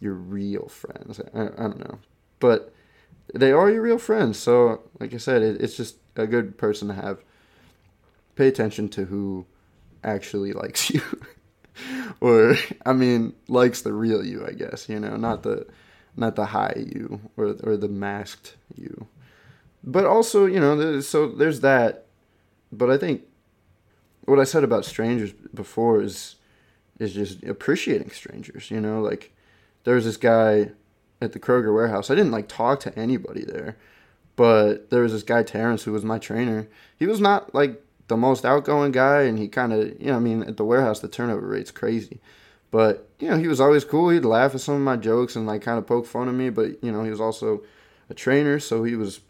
[0.00, 1.20] your real friends.
[1.34, 1.98] I, I, don't know,
[2.38, 2.72] but
[3.34, 4.38] they are your real friends.
[4.38, 7.22] So, like I said, it, it's just a good person to have.
[8.36, 9.44] Pay attention to who
[10.02, 11.02] actually likes you,
[12.20, 14.46] or I mean, likes the real you.
[14.46, 15.66] I guess you know, not the
[16.16, 19.06] not the high you or or the masked you.
[19.82, 22.06] but also, you know, so there's that.
[22.72, 23.22] But I think
[24.26, 26.36] what I said about strangers before is
[26.98, 28.70] is just appreciating strangers.
[28.70, 29.32] You know, like
[29.84, 30.70] there was this guy
[31.20, 32.10] at the Kroger warehouse.
[32.10, 33.76] I didn't like talk to anybody there,
[34.36, 36.68] but there was this guy Terrence who was my trainer.
[36.96, 40.18] He was not like the most outgoing guy, and he kind of, you know, I
[40.18, 42.20] mean, at the warehouse the turnover rate's crazy.
[42.70, 44.10] But you know, he was always cool.
[44.10, 46.50] He'd laugh at some of my jokes and like kind of poke fun at me.
[46.50, 47.62] But you know, he was also
[48.10, 49.20] a trainer, so he was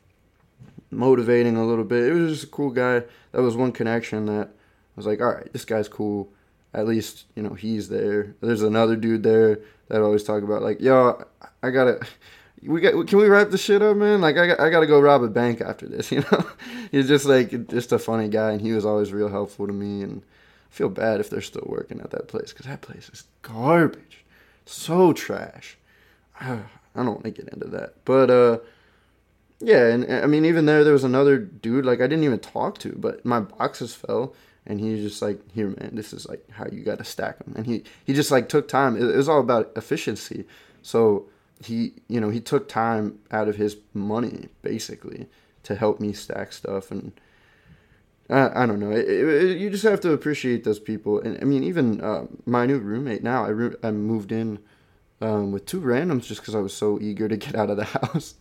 [0.90, 2.08] motivating a little bit.
[2.08, 3.04] It was just a cool guy.
[3.32, 6.32] That was one connection that I was like, all right, this guy's cool.
[6.72, 8.34] At least you know he's there.
[8.40, 11.22] There's another dude there that I always talk about like, yo,
[11.62, 12.00] I gotta.
[12.62, 13.06] We got.
[13.06, 14.20] Can we wrap the shit up, man?
[14.20, 16.10] Like, I I gotta go rob a bank after this.
[16.12, 16.46] You know,
[16.90, 20.02] he's just like just a funny guy, and he was always real helpful to me.
[20.02, 23.24] And I feel bad if they're still working at that place because that place is
[23.42, 24.24] garbage,
[24.66, 25.78] so trash.
[26.40, 26.58] I
[26.94, 28.58] don't want to get into that, but uh,
[29.60, 32.78] yeah, and I mean, even there, there was another dude like I didn't even talk
[32.78, 34.34] to, but my boxes fell,
[34.66, 37.54] and he's just like, here, man, this is like how you got to stack them,
[37.56, 38.96] and he he just like took time.
[38.96, 40.46] It, it was all about efficiency,
[40.82, 41.28] so
[41.62, 45.26] he you know he took time out of his money basically
[45.62, 47.12] to help me stack stuff and.
[48.28, 48.92] I, I don't know.
[48.92, 52.64] It, it, you just have to appreciate those people, and I mean, even uh, my
[52.64, 53.44] new roommate now.
[53.44, 54.60] I re- I moved in
[55.20, 57.86] um, with two randoms just because I was so eager to get out of the
[57.86, 58.34] house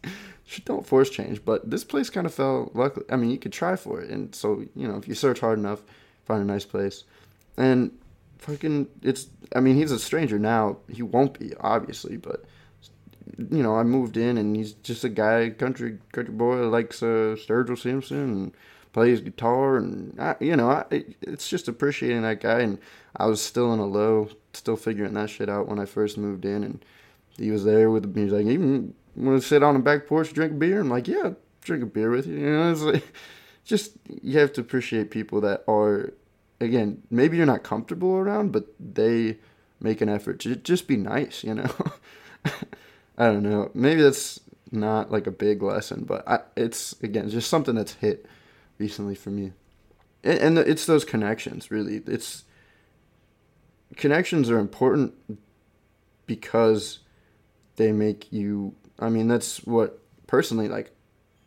[0.65, 1.43] don't force change.
[1.45, 2.71] But this place kind of fell.
[2.73, 5.39] Luckily, I mean, you could try for it, and so you know, if you search
[5.39, 5.81] hard enough,
[6.25, 7.03] find a nice place.
[7.57, 7.97] And
[8.37, 9.27] fucking, it's.
[9.55, 10.77] I mean, he's a stranger now.
[10.89, 12.45] He won't be obviously, but
[13.37, 17.35] you know, I moved in, and he's just a guy, country country boy, likes uh,
[17.37, 18.51] Sturgill Simpson and
[18.91, 20.85] plays guitar, and I, you know, I,
[21.21, 22.61] it's just appreciating that guy.
[22.61, 22.79] And
[23.15, 26.45] I was still in a low, still figuring that shit out when I first moved
[26.45, 26.83] in, and
[27.37, 28.23] he was there with me.
[28.23, 30.81] He's like, even want to sit on the back porch, drink beer?
[30.81, 32.35] I'm like, yeah, drink a beer with you.
[32.35, 33.13] You know, it's like,
[33.63, 36.13] just you have to appreciate people that are,
[36.59, 39.37] again, maybe you're not comfortable around, but they
[39.79, 41.43] make an effort to just be nice.
[41.43, 41.71] You know,
[43.19, 43.69] I don't know.
[43.73, 44.39] Maybe that's
[44.71, 48.25] not like a big lesson, but I, it's again just something that's hit
[48.79, 49.51] recently for me,
[50.23, 51.69] and, and it's those connections.
[51.69, 52.45] Really, it's
[53.97, 55.13] connections are important
[56.25, 56.99] because
[57.75, 60.91] they make you I mean, that's what personally like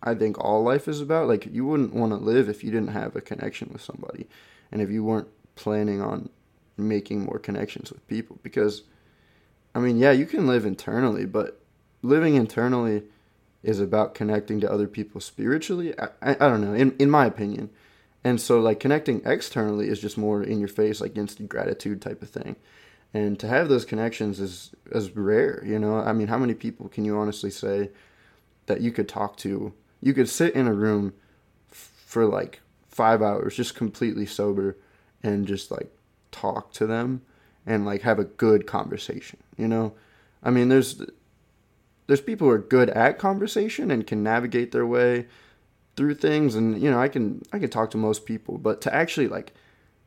[0.02, 1.28] I think all life is about.
[1.28, 4.28] Like you wouldn't want to live if you didn't have a connection with somebody
[4.70, 6.30] and if you weren't planning on
[6.76, 8.82] making more connections with people because
[9.74, 11.61] I mean, yeah, you can live internally, but
[12.02, 13.04] living internally
[13.62, 15.98] is about connecting to other people spiritually.
[15.98, 17.70] I, I, I, don't know, in, in my opinion.
[18.24, 22.22] And so, like, connecting externally is just more in your face, like instant gratitude type
[22.22, 22.56] of thing
[23.14, 26.88] and to have those connections is is rare you know i mean how many people
[26.88, 27.90] can you honestly say
[28.66, 31.12] that you could talk to you could sit in a room
[31.70, 34.76] f- for like five hours just completely sober
[35.22, 35.92] and just like
[36.30, 37.22] talk to them
[37.66, 39.92] and like have a good conversation you know
[40.42, 41.02] i mean there's
[42.12, 45.26] there's people who are good at conversation and can navigate their way
[45.96, 48.94] through things and you know i can i can talk to most people but to
[48.94, 49.54] actually like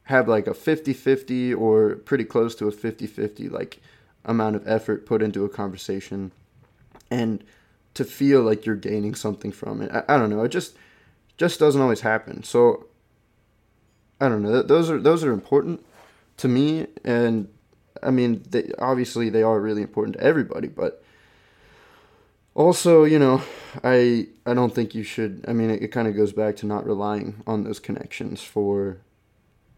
[0.03, 3.79] have like a 50-50 or pretty close to a 50-50 like
[4.23, 6.31] amount of effort put into a conversation
[7.09, 7.43] and
[7.95, 9.89] to feel like you're gaining something from it.
[9.91, 10.43] I, I don't know.
[10.43, 10.75] It just
[11.37, 12.43] just doesn't always happen.
[12.43, 12.87] So
[14.19, 14.61] I don't know.
[14.61, 15.83] Those are those are important
[16.37, 17.47] to me and
[18.03, 21.03] I mean, they, obviously they are really important to everybody, but
[22.55, 23.43] also, you know,
[23.83, 25.45] I I don't think you should.
[25.47, 28.97] I mean, it, it kind of goes back to not relying on those connections for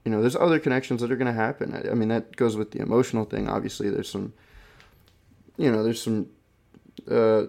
[0.07, 1.73] you know, there's other connections that are going to happen.
[1.73, 3.49] I, I, mean, that goes with the emotional thing.
[3.49, 4.31] Obviously, there's some,
[5.57, 6.29] you know, there's some
[7.11, 7.43] uh,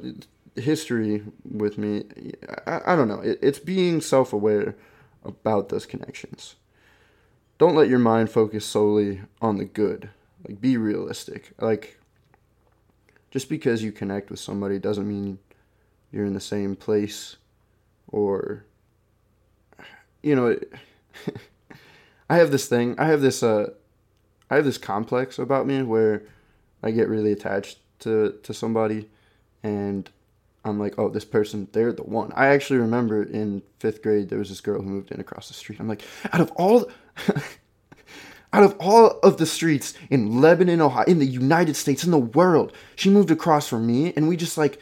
[0.56, 2.02] history with me.
[2.66, 3.20] I, I don't know.
[3.20, 4.74] It, it's being self aware
[5.24, 6.56] about those connections.
[7.58, 10.10] Don't let your mind focus solely on the good.
[10.44, 11.52] Like, be realistic.
[11.60, 11.97] Like,
[13.30, 15.38] just because you connect with somebody doesn't mean
[16.10, 17.36] you're in the same place
[18.08, 18.64] or,
[20.22, 20.58] you know,
[22.30, 22.94] I have this thing.
[22.98, 23.70] I have this uh,
[24.50, 26.22] I have this complex about me where
[26.82, 29.08] I get really attached to to somebody,
[29.62, 30.08] and
[30.64, 32.32] I'm like, oh, this person, they're the one.
[32.34, 35.54] I actually remember in fifth grade there was this girl who moved in across the
[35.54, 35.80] street.
[35.80, 36.90] I'm like, out of all.
[38.52, 42.18] out of all of the streets in Lebanon, Ohio, in the United States, in the
[42.18, 44.80] world, she moved across from me, and we just like,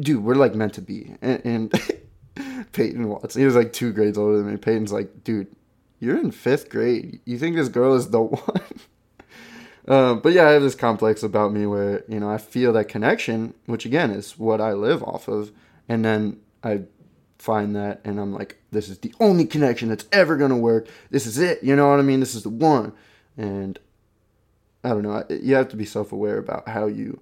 [0.00, 1.14] dude, we're like meant to be.
[1.22, 4.56] And, and Peyton Watson, he was like two grades older than me.
[4.56, 5.48] Peyton's like, dude,
[5.98, 7.20] you're in fifth grade.
[7.24, 8.62] You think this girl is the one?
[9.88, 12.88] um, but yeah, I have this complex about me where you know I feel that
[12.88, 15.52] connection, which again is what I live off of,
[15.88, 16.82] and then I
[17.44, 20.88] find that and I'm like, this is the only connection that's ever gonna work.
[21.10, 21.62] This is it.
[21.62, 22.20] You know what I mean?
[22.20, 22.94] This is the one.
[23.36, 23.78] And
[24.82, 25.24] I don't know.
[25.28, 27.20] You have to be self aware about how you.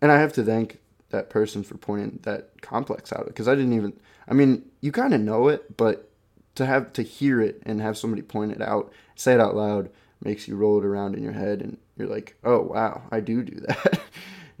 [0.00, 0.78] And I have to thank
[1.10, 3.94] that person for pointing that complex out because I didn't even.
[4.28, 6.08] I mean, you kind of know it, but
[6.54, 9.90] to have to hear it and have somebody point it out, say it out loud,
[10.22, 13.42] makes you roll it around in your head, and you're like, oh wow, I do
[13.42, 14.00] do that.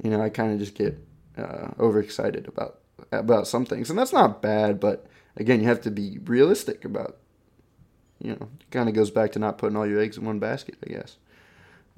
[0.02, 0.98] you know, I kind of just get
[1.38, 2.80] uh, overexcited about
[3.12, 4.80] about some things, and that's not bad.
[4.80, 7.18] But again, you have to be realistic about.
[8.20, 10.76] You know, kind of goes back to not putting all your eggs in one basket,
[10.86, 11.16] I guess.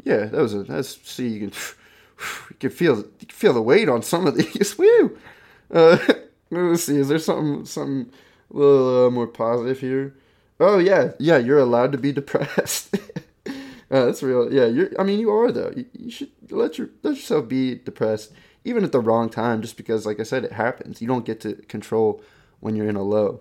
[0.05, 0.65] Yeah, that was a.
[0.65, 1.53] That's see, you can
[2.51, 4.77] you can feel you can feel the weight on some of these.
[4.79, 5.19] Woo.
[5.71, 5.99] Uh,
[6.51, 6.97] let's see.
[6.97, 8.13] Is there something something
[8.53, 10.15] a little uh, more positive here?
[10.59, 11.39] Oh yeah, yeah.
[11.39, 12.97] You're allowed to be depressed.
[13.47, 13.53] uh,
[14.07, 14.53] that's real.
[14.53, 14.91] Yeah, you're.
[14.99, 15.73] I mean, you are though.
[15.77, 18.33] You, you should let your let yourself be depressed
[18.67, 21.01] even at the wrong time, just because, like I said, it happens.
[21.01, 22.21] You don't get to control
[22.59, 23.41] when you're in a low.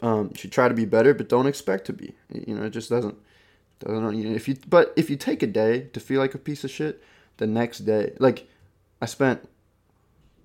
[0.00, 2.14] Um, you should try to be better, but don't expect to be.
[2.32, 3.16] You know, it just doesn't
[3.80, 4.16] doesn't.
[4.16, 6.64] You know, if you but if you take a day to feel like a piece
[6.64, 7.04] of shit,
[7.36, 8.48] the next day, like
[9.02, 9.46] I spent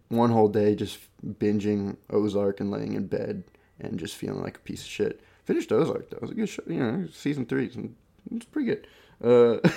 [0.09, 3.45] one whole day just binging Ozark and laying in bed
[3.79, 5.21] and just feeling like a piece of shit.
[5.45, 6.17] Finished Ozark though.
[6.17, 6.63] It was a good show.
[6.67, 7.71] You know, season three.
[8.35, 8.87] It's pretty good.
[9.23, 9.69] Uh,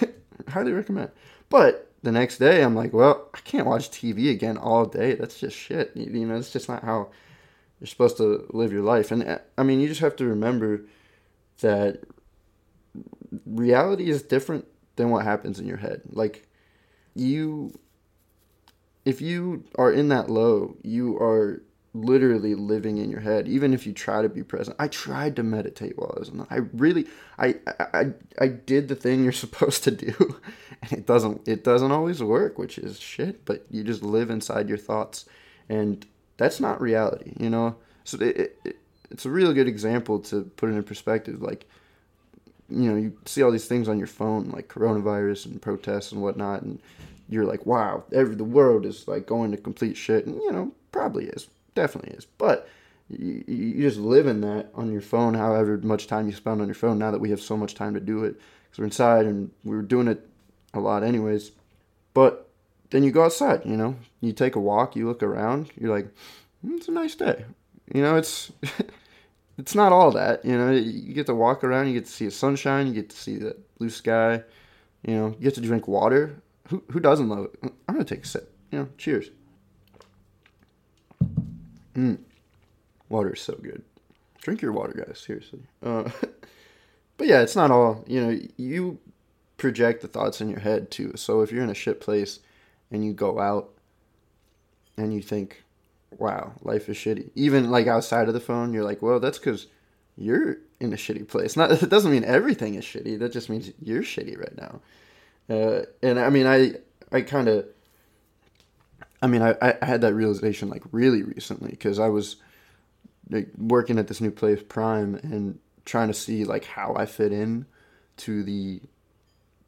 [0.49, 1.11] highly recommend.
[1.49, 5.15] But the next day I'm like, well, I can't watch TV again all day.
[5.15, 5.93] That's just shit.
[5.95, 7.09] You, know, it's just not how
[7.81, 9.11] you're supposed to live your life.
[9.11, 10.83] And uh, I mean, you just have to remember
[11.61, 12.03] that
[13.47, 16.03] reality is different than what happens in your head.
[16.11, 16.47] Like
[17.15, 17.73] you
[19.05, 21.63] if you are in that low, you are
[21.95, 24.77] literally living in your head even if you try to be present.
[24.79, 27.07] I tried to meditate while i was in i really
[27.39, 30.41] I, I i did the thing you're supposed to do.
[30.83, 34.69] And it doesn't it doesn't always work which is shit but you just live inside
[34.69, 35.27] your thoughts.
[35.69, 37.77] And that's not reality you know?
[38.05, 38.79] So it, it,
[39.11, 41.67] it's a really good example to put it in perspective like
[42.69, 46.21] you know you see all these things on your phone like coronavirus and protests and
[46.21, 46.81] whatnot and
[47.29, 50.71] you're like wow every the world is like going to complete shit and you know
[50.93, 51.49] probably is
[51.79, 52.27] definitely is.
[52.27, 52.69] But
[53.09, 56.69] you, you just live in that on your phone, however much time you spend on
[56.69, 56.99] your phone.
[56.99, 59.77] Now that we have so much time to do it, because we're inside and we
[59.77, 60.27] are doing it
[60.75, 61.53] a lot anyways.
[62.15, 62.49] But
[62.91, 66.07] then you go outside, you know, you take a walk, you look around, you're like,
[66.67, 67.45] mm, it's a nice day.
[67.95, 68.53] You know, it's
[69.59, 70.45] it's not all that.
[70.45, 73.11] You know, you get to walk around, you get to see the sunshine, you get
[73.11, 74.43] to see the blue sky.
[75.07, 76.43] You know, you get to drink water.
[76.69, 77.73] Who who doesn't love it?
[77.89, 78.53] I'm gonna take a sip.
[78.73, 79.31] You know, cheers.
[81.99, 82.19] Mm.
[83.09, 83.83] Water is so good.
[84.41, 85.19] Drink your water, guys.
[85.19, 85.61] Seriously.
[85.83, 86.09] Uh,
[87.17, 88.05] but yeah, it's not all.
[88.07, 88.99] You know, you
[89.57, 91.13] project the thoughts in your head too.
[91.17, 92.39] So if you're in a shit place
[92.93, 93.71] and you go out
[94.97, 95.65] and you think,
[96.17, 99.67] "Wow, life is shitty," even like outside of the phone, you're like, "Well, that's because
[100.17, 103.19] you're in a shitty place." Not it doesn't mean everything is shitty.
[103.19, 104.81] That just means you're shitty right now.
[105.51, 106.75] Uh, and I mean, I
[107.11, 107.67] I kind of
[109.21, 112.37] I mean, I, I had that realization like really recently because I was
[113.31, 117.33] like, working at this new place, Prime, and trying to see like how I fit
[117.33, 117.67] in
[118.19, 118.81] to the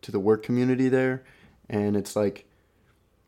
[0.03, 1.25] to the work community there,
[1.69, 2.47] and it's like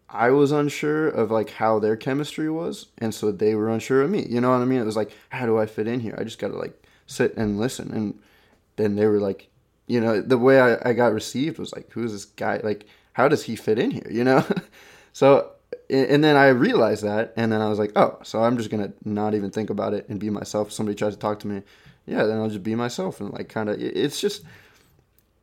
[0.08, 4.10] I was unsure of like how their chemistry was, and so they were unsure of
[4.10, 4.26] me.
[4.28, 4.80] You know what I mean?
[4.80, 6.14] It was like, how do I fit in here?
[6.18, 8.18] I just gotta like sit and listen, and
[8.76, 9.48] then they were like,
[9.86, 12.60] you know, the way I, I got received was like, who's this guy?
[12.62, 14.08] Like, how does he fit in here?
[14.10, 14.44] You know,
[15.12, 15.50] so
[15.92, 18.92] and then I realized that, and then I was like, oh, so I'm just gonna
[19.04, 20.68] not even think about it and be myself.
[20.68, 21.62] If somebody tries to talk to me,
[22.06, 23.80] yeah, then I'll just be myself and like kind of.
[23.80, 24.42] It's just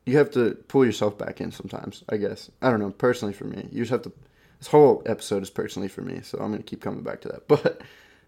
[0.05, 2.03] you have to pull yourself back in sometimes.
[2.09, 2.91] I guess I don't know.
[2.91, 4.12] Personally, for me, you just have to.
[4.57, 7.47] This whole episode is personally for me, so I'm gonna keep coming back to that.
[7.47, 7.81] But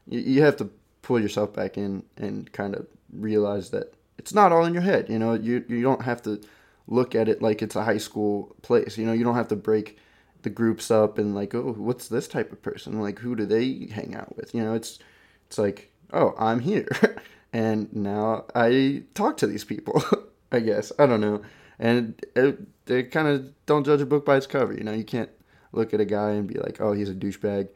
[0.08, 0.70] you, you have to
[1.02, 5.10] pull yourself back in and kind of realize that it's not all in your head.
[5.10, 6.40] You know, you you don't have to
[6.88, 8.98] look at it like it's a high school place.
[8.98, 9.98] You know, you don't have to break
[10.44, 13.00] the groups up and like, oh, what's this type of person?
[13.00, 14.54] Like, who do they hang out with?
[14.54, 15.00] You know, it's
[15.48, 16.88] it's like, oh, I'm here,
[17.54, 20.04] and now I talk to these people.
[20.52, 21.42] I guess I don't know,
[21.80, 24.74] and it, they kind of don't judge a book by its cover.
[24.74, 25.30] You know, you can't
[25.72, 27.70] look at a guy and be like, oh, he's a douchebag,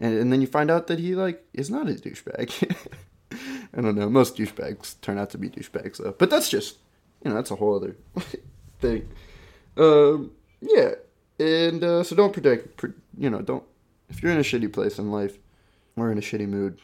[0.00, 2.76] and and then you find out that he like is not a douchebag.
[3.74, 4.08] I don't know.
[4.08, 6.78] Most douchebags turn out to be douchebags though, but that's just
[7.22, 7.96] you know that's a whole other
[8.80, 9.08] thing.
[9.76, 10.92] Um, yeah,
[11.38, 12.82] and uh, so don't predict,
[13.18, 13.64] you know, don't,
[14.08, 15.38] if you're in a shitty place in life
[15.96, 16.78] or in a shitty mood,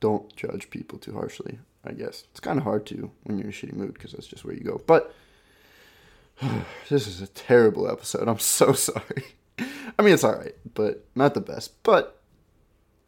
[0.00, 2.24] don't judge people too harshly, I guess.
[2.30, 4.54] It's kind of hard to when you're in a shitty mood because that's just where
[4.54, 4.80] you go.
[4.86, 5.14] But
[6.88, 8.28] this is a terrible episode.
[8.28, 9.24] I'm so sorry.
[9.58, 11.82] I mean, it's all right, but not the best.
[11.84, 12.20] But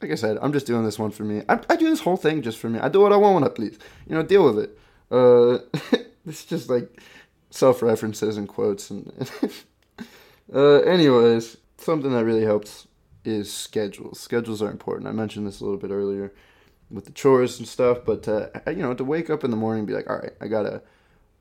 [0.00, 1.42] like I said, I'm just doing this one for me.
[1.48, 2.78] I, I do this whole thing just for me.
[2.78, 3.78] I do what I want when I please.
[4.06, 4.78] You know, deal with it.
[5.10, 5.58] Uh,
[6.26, 7.00] it's just like
[7.50, 9.30] self references and quotes and.
[10.54, 12.86] uh, anyways, something that really helps
[13.24, 14.20] is schedules.
[14.20, 15.08] Schedules are important.
[15.08, 16.32] I mentioned this a little bit earlier
[16.90, 19.80] with the chores and stuff, but uh, you know, to wake up in the morning
[19.80, 20.82] and be like, all right, I gotta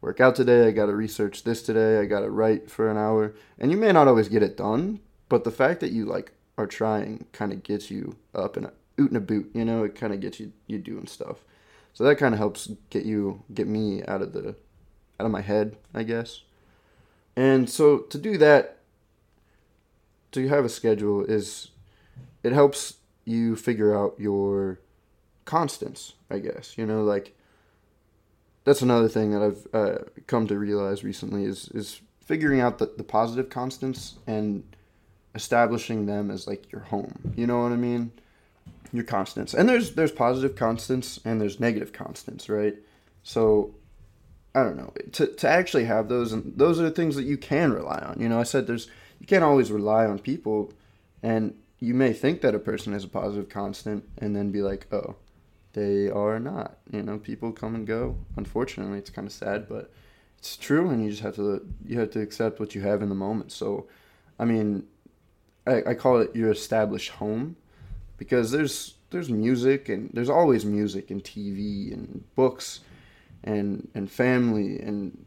[0.01, 0.67] work out today.
[0.67, 1.99] I gotta research this today.
[1.99, 5.43] I gotta write for an hour, and you may not always get it done, but
[5.43, 9.17] the fact that you like are trying kind of gets you up and oot and
[9.17, 9.51] a boot.
[9.53, 11.43] You know, it kind of gets you you doing stuff.
[11.93, 14.55] So that kind of helps get you get me out of the
[15.19, 16.41] out of my head, I guess.
[17.35, 18.74] And so to do that,
[20.35, 21.69] to have a schedule is
[22.43, 22.95] it helps
[23.25, 24.79] you figure out your
[25.45, 26.77] constants, I guess.
[26.77, 27.35] You know, like
[28.63, 32.91] that's another thing that I've uh, come to realize recently is is figuring out the,
[32.97, 34.63] the positive constants and
[35.35, 37.33] establishing them as like your home.
[37.35, 38.11] You know what I mean?
[38.91, 39.53] Your constants.
[39.53, 42.75] And there's there's positive constants and there's negative constants, right?
[43.23, 43.73] So
[44.53, 44.93] I don't know.
[45.13, 48.19] To to actually have those and those are the things that you can rely on.
[48.19, 48.87] You know, I said there's
[49.19, 50.71] you can't always rely on people
[51.23, 54.87] and you may think that a person is a positive constant and then be like,
[54.93, 55.15] "Oh,
[55.73, 58.17] they are not." You know, people come and go.
[58.37, 59.91] Unfortunately, it's kind of sad, but
[60.37, 63.09] it's true and you just have to you have to accept what you have in
[63.09, 63.51] the moment.
[63.51, 63.87] So,
[64.39, 64.87] I mean,
[65.67, 67.55] I, I call it your established home
[68.17, 72.81] because there's there's music and there's always music and TV and books
[73.43, 75.25] and and family and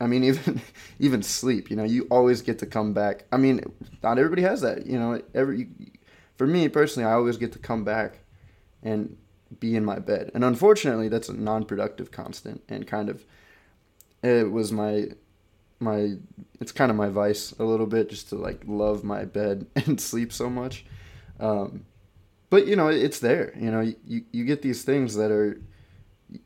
[0.00, 0.60] I mean even
[0.98, 1.70] even sleep.
[1.70, 3.24] You know, you always get to come back.
[3.32, 3.60] I mean,
[4.02, 4.86] not everybody has that.
[4.86, 5.68] You know, every
[6.36, 8.18] for me personally, I always get to come back
[8.82, 9.16] and
[9.60, 10.30] be in my bed.
[10.34, 13.24] And unfortunately, that's a non-productive constant and kind of
[14.22, 15.08] it was my
[15.80, 16.16] my
[16.60, 20.00] it's kind of my vice a little bit just to like love my bed and
[20.00, 20.84] sleep so much
[21.40, 21.84] um,
[22.50, 25.60] but you know it's there you know you, you get these things that are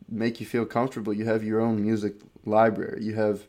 [0.09, 3.05] make you feel comfortable you have your own music library.
[3.05, 3.47] You have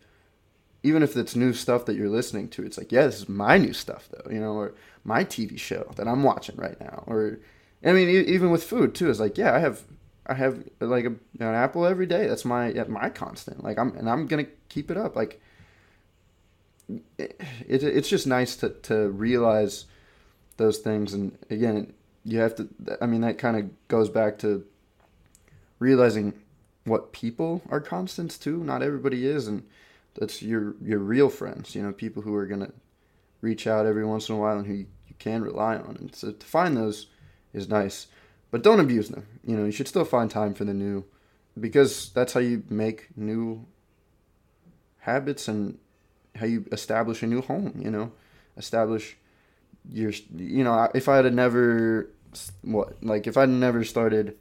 [0.84, 3.58] even if it's new stuff that you're listening to it's like yeah this is my
[3.58, 4.74] new stuff though you know or
[5.06, 7.40] my tv show that i'm watching right now or
[7.86, 9.82] i mean even with food too it's like yeah i have
[10.26, 12.28] i have like a, an apple every day.
[12.28, 13.64] That's my my constant.
[13.64, 15.16] Like i'm and i'm gonna keep it up.
[15.16, 15.42] Like
[17.18, 19.86] it, it, it's just nice to, to realize
[20.58, 21.14] those things.
[21.14, 21.94] And again
[22.26, 22.70] you have to
[23.02, 24.66] i mean that kind of goes back to
[25.80, 26.32] realizing
[26.86, 29.64] what people are constants too not everybody is and
[30.16, 32.72] that's your your real friends you know people who are gonna
[33.42, 36.16] reach out every once in a while and who you, you can rely on and
[36.16, 37.08] so to find those
[37.54, 38.08] is nice
[38.52, 41.06] but don't abuse them you know you should still find time for the new
[41.60, 43.66] because that's how you make new
[45.00, 45.78] habits and
[46.36, 47.80] how you establish a new home.
[47.84, 48.12] You know,
[48.58, 49.18] establish
[49.90, 50.12] your.
[50.36, 52.10] You know, if I had never
[52.62, 54.38] what like if I'd never started.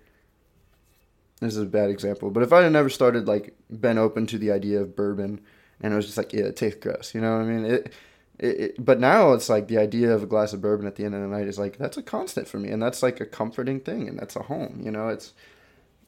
[1.43, 4.39] This is a bad example, but if I had never started like been open to
[4.39, 5.41] the idea of bourbon,
[5.81, 7.15] and it was just like yeah, it tastes gross.
[7.15, 7.65] You know what I mean?
[7.65, 7.93] It,
[8.39, 11.05] it, it, but now it's like the idea of a glass of bourbon at the
[11.05, 13.27] end of the night is like that's a constant for me, and that's like a
[13.27, 14.81] comforting thing, and that's a home.
[14.85, 15.33] You know, it's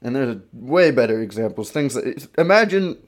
[0.03, 1.71] and there's way better examples.
[1.71, 2.99] Things that imagine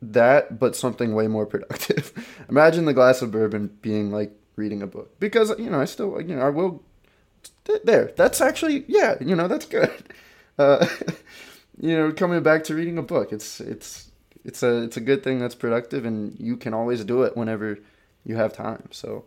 [0.00, 2.12] that, but something way more productive.
[2.48, 6.20] Imagine the glass of bourbon being like reading a book because you know I still
[6.20, 6.82] you know I will.
[7.84, 9.92] There, that's actually yeah, you know that's good.
[10.58, 10.86] Uh,
[11.80, 14.10] you know, coming back to reading a book, it's it's
[14.44, 17.78] it's a it's a good thing that's productive, and you can always do it whenever
[18.24, 18.88] you have time.
[18.90, 19.24] So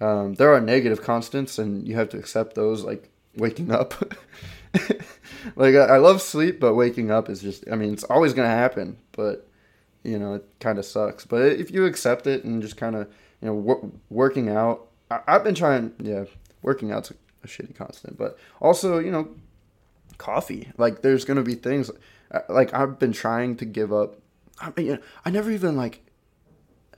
[0.00, 3.94] um, there are negative constants, and you have to accept those, like waking up.
[5.56, 8.48] like I, I love sleep, but waking up is just I mean it's always gonna
[8.48, 9.48] happen, but
[10.04, 11.24] you know, it kind of sucks.
[11.24, 13.06] But if you accept it and just kind of,
[13.40, 16.24] you know, wor- working out, I- have been trying, yeah,
[16.60, 17.14] working out's a,
[17.44, 18.18] a shitty constant.
[18.18, 19.28] But also, you know,
[20.22, 20.70] coffee.
[20.78, 21.90] Like, there's to be things,
[22.30, 24.20] uh, like, I've been trying to give up.
[24.60, 26.04] I mean, I never even, like,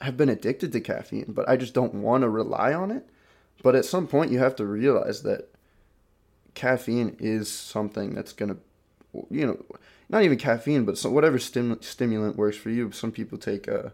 [0.02, 3.08] have been addicted to caffeine, but I just don't want to rely on it.
[3.62, 5.48] But at some point, you have to realize that
[6.54, 8.58] caffeine is something that's to,
[9.31, 9.64] you know,
[10.10, 12.92] not even caffeine, but some, whatever stim- stimulant works for you.
[12.92, 13.90] Some people take uh,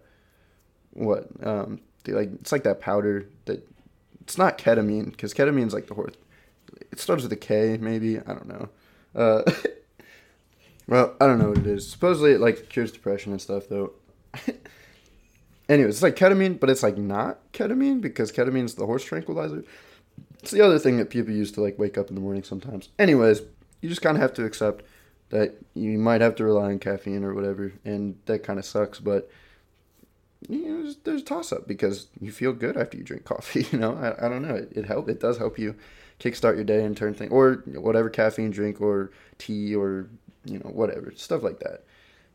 [0.93, 2.31] what um, they like.
[2.41, 3.65] It's like that powder that
[4.23, 6.15] it's not ketamine because ketamine's like the horse.
[6.91, 8.19] It starts with a K, maybe.
[8.19, 8.69] I don't know.
[9.15, 9.43] Uh,
[10.87, 11.89] well, I don't know what it is.
[11.89, 13.93] Supposedly, it like cures depression and stuff, though.
[15.69, 19.65] Anyways, it's like ketamine, but it's like not ketamine because ketamine's the horse tranquilizer.
[20.43, 22.89] It's the other thing that people use to like wake up in the morning sometimes.
[22.99, 23.43] Anyways,
[23.81, 24.85] you just kind of have to accept
[25.31, 28.99] that you might have to rely on caffeine or whatever, and that kind of sucks.
[28.99, 29.31] But
[30.49, 33.67] you know, there's, there's a toss up because you feel good after you drink coffee.
[33.73, 34.57] You know, I, I don't know.
[34.57, 35.09] It, it help.
[35.09, 35.77] It does help you
[36.21, 40.09] kickstart your day and turn things, or whatever caffeine drink or tea or
[40.45, 41.85] you know whatever stuff like that.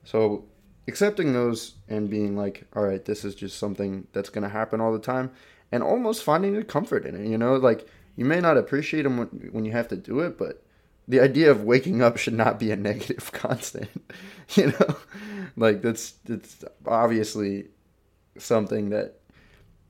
[0.04, 0.46] So
[0.88, 4.92] accepting those and being like, all right, this is just something that's gonna happen all
[4.92, 5.32] the time,
[5.72, 7.28] and almost finding a comfort in it.
[7.28, 10.38] You know, like you may not appreciate them when, when you have to do it,
[10.38, 10.64] but
[11.08, 13.90] the idea of waking up should not be a negative constant.
[14.56, 14.96] you know,
[15.56, 17.68] like that's it's obviously
[18.38, 19.20] something that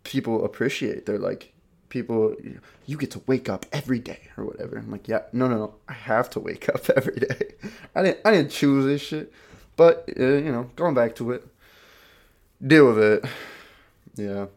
[0.04, 1.06] people appreciate.
[1.06, 1.54] They're like,
[1.96, 2.36] people,
[2.86, 4.78] you get to wake up every day or whatever.
[4.78, 7.54] I'm like, yeah, no, no, no, I have to wake up every day.
[7.96, 9.32] I didn't, I didn't choose this shit.
[9.78, 11.48] But uh, you know, going back to it,
[12.66, 13.26] deal with it.
[14.16, 14.48] Yeah.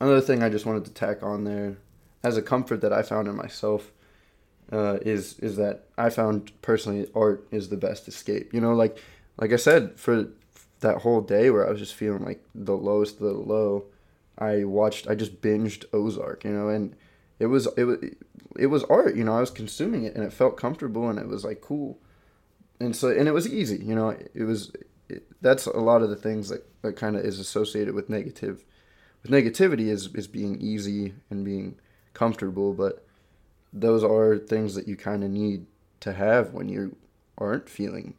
[0.00, 1.76] Another thing I just wanted to tack on there,
[2.24, 3.92] as a comfort that I found in myself,
[4.72, 8.54] uh, is is that I found personally art is the best escape.
[8.54, 8.96] You know, like
[9.36, 10.28] like I said, for
[10.80, 13.84] that whole day where I was just feeling like the lowest of the low,
[14.38, 16.96] I watched I just binged Ozark, you know, and
[17.38, 17.98] it was it was
[18.58, 21.28] it was art, you know, I was consuming it and it felt comfortable and it
[21.28, 21.98] was like cool.
[22.80, 24.72] And so and it was easy, you know, it was
[25.08, 28.64] it, that's a lot of the things that, that kind of is associated with negative
[29.22, 31.78] with negativity is is being easy and being
[32.14, 33.06] comfortable, but
[33.72, 35.66] those are things that you kind of need
[36.00, 36.96] to have when you
[37.38, 38.14] aren't feeling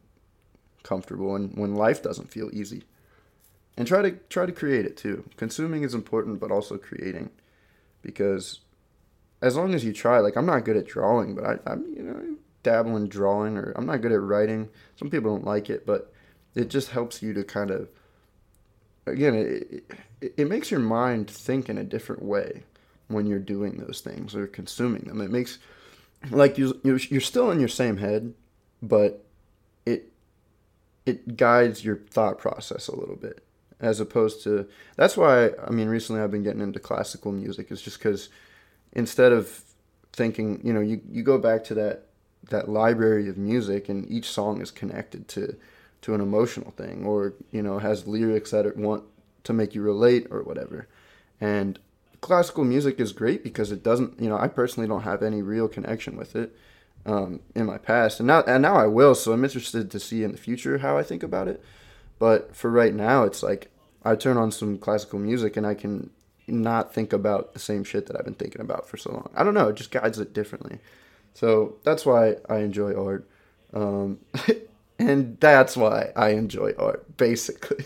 [0.82, 2.84] comfortable and when life doesn't feel easy
[3.76, 5.24] and try to try to create it too.
[5.36, 7.30] Consuming is important, but also creating,
[8.02, 8.60] because
[9.42, 12.02] as long as you try, like I'm not good at drawing, but I, I'm you
[12.02, 14.68] know dabble in drawing, or I'm not good at writing.
[14.96, 16.12] Some people don't like it, but
[16.54, 17.88] it just helps you to kind of
[19.06, 19.84] again it,
[20.20, 22.62] it, it makes your mind think in a different way
[23.08, 25.20] when you're doing those things or consuming them.
[25.20, 25.58] It makes
[26.30, 28.32] like you you're, you're still in your same head,
[28.80, 29.24] but
[29.84, 30.12] it
[31.04, 33.44] it guides your thought process a little bit
[33.84, 34.66] as opposed to
[34.96, 38.30] that's why I mean recently I've been getting into classical music is just because
[38.92, 39.62] instead of
[40.12, 42.06] thinking you know you, you go back to that
[42.50, 45.56] that library of music and each song is connected to
[46.02, 49.04] to an emotional thing or you know has lyrics that want
[49.44, 50.88] to make you relate or whatever.
[51.40, 51.78] And
[52.22, 55.68] classical music is great because it doesn't you know I personally don't have any real
[55.68, 56.56] connection with it
[57.06, 58.20] um, in my past.
[58.20, 60.96] And now and now I will so I'm interested to see in the future how
[60.96, 61.62] I think about it.
[62.18, 63.70] But for right now, it's like
[64.04, 66.10] I turn on some classical music and I can
[66.46, 69.30] not think about the same shit that I've been thinking about for so long.
[69.34, 70.78] I don't know, it just guides it differently.
[71.32, 73.28] So that's why I enjoy art.
[73.72, 74.20] Um,
[74.98, 77.84] and that's why I enjoy art, basically.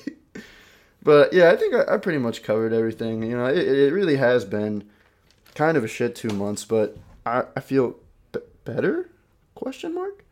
[1.02, 3.22] but yeah, I think I, I, pretty much covered everything.
[3.22, 4.88] You know, it, it really has been
[5.54, 7.96] kind of a shit two months, but I, I feel
[8.32, 9.08] b- better?
[9.54, 10.24] Question mark?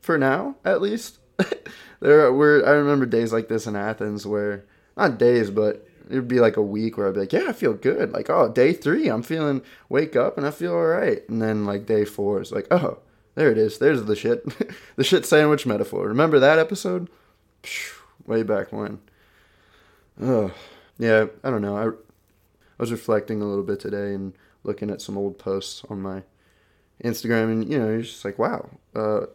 [0.00, 1.18] For now, at least.
[2.00, 4.64] there were I remember days like this in Athens where
[4.96, 7.74] not days, but it'd be like a week where I'd be like, yeah, I feel
[7.74, 8.12] good.
[8.12, 11.26] Like, oh, day three, I'm feeling wake up and I feel all right.
[11.28, 12.98] And then like day four is like, oh,
[13.34, 13.78] there it is.
[13.78, 14.44] There's the shit,
[14.96, 16.06] the shit sandwich metaphor.
[16.06, 17.08] Remember that episode?
[18.26, 19.00] Way back when.
[20.20, 20.52] Oh,
[20.98, 21.26] yeah.
[21.42, 21.76] I don't know.
[21.76, 21.92] I, I
[22.78, 24.34] was reflecting a little bit today and
[24.64, 26.22] looking at some old posts on my
[27.02, 28.68] Instagram, and you know, you're just like, wow.
[28.94, 29.26] Uh,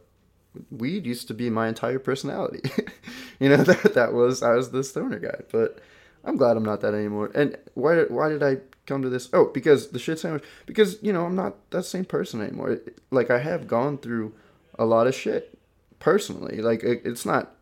[0.72, 2.70] weed used to be my entire personality.
[3.40, 5.80] you know that that was I was the stoner guy, but
[6.24, 7.32] I'm glad I'm not that anymore.
[7.34, 9.30] And why why did I come to this?
[9.34, 10.44] Oh, because the shit sandwich.
[10.66, 12.80] Because you know I'm not that same person anymore.
[13.12, 14.34] Like I have gone through
[14.78, 15.58] a lot of shit
[16.00, 16.62] personally.
[16.62, 17.56] Like it, it's not,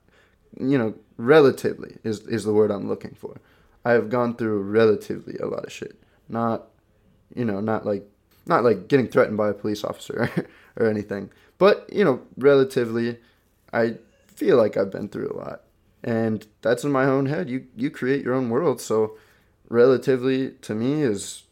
[0.60, 3.40] you know, relatively is is the word I'm looking for.
[3.84, 6.02] I have gone through relatively a lot of shit.
[6.28, 6.68] Not,
[7.36, 8.08] you know, not like
[8.46, 10.30] not like getting threatened by a police officer
[10.76, 11.32] or anything.
[11.58, 13.18] But, you know, relatively,
[13.72, 13.96] I
[14.28, 15.62] feel like I've been through a lot.
[16.04, 17.50] And that's in my own head.
[17.50, 19.18] You you create your own world, so
[19.70, 21.46] relatively to me is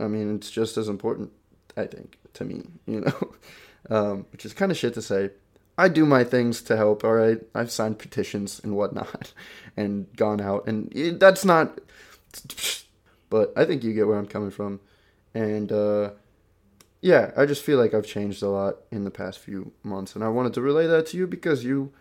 [0.00, 1.30] I mean, it's just as important,
[1.76, 3.34] I think, to me, you know.
[3.90, 5.30] Um, which is kind of shit to say.
[5.76, 7.38] I do my things to help, all right?
[7.54, 9.32] I've signed petitions and whatnot
[9.76, 10.90] and gone out, and
[11.20, 11.80] that's not.
[13.28, 14.80] But I think you get where I'm coming from.
[15.34, 16.10] And uh,
[17.04, 20.24] yeah, I just feel like I've changed a lot in the past few months, and
[20.24, 21.92] I wanted to relay that to you because you,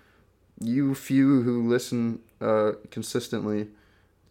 [0.61, 3.67] you few who listen uh, consistently, it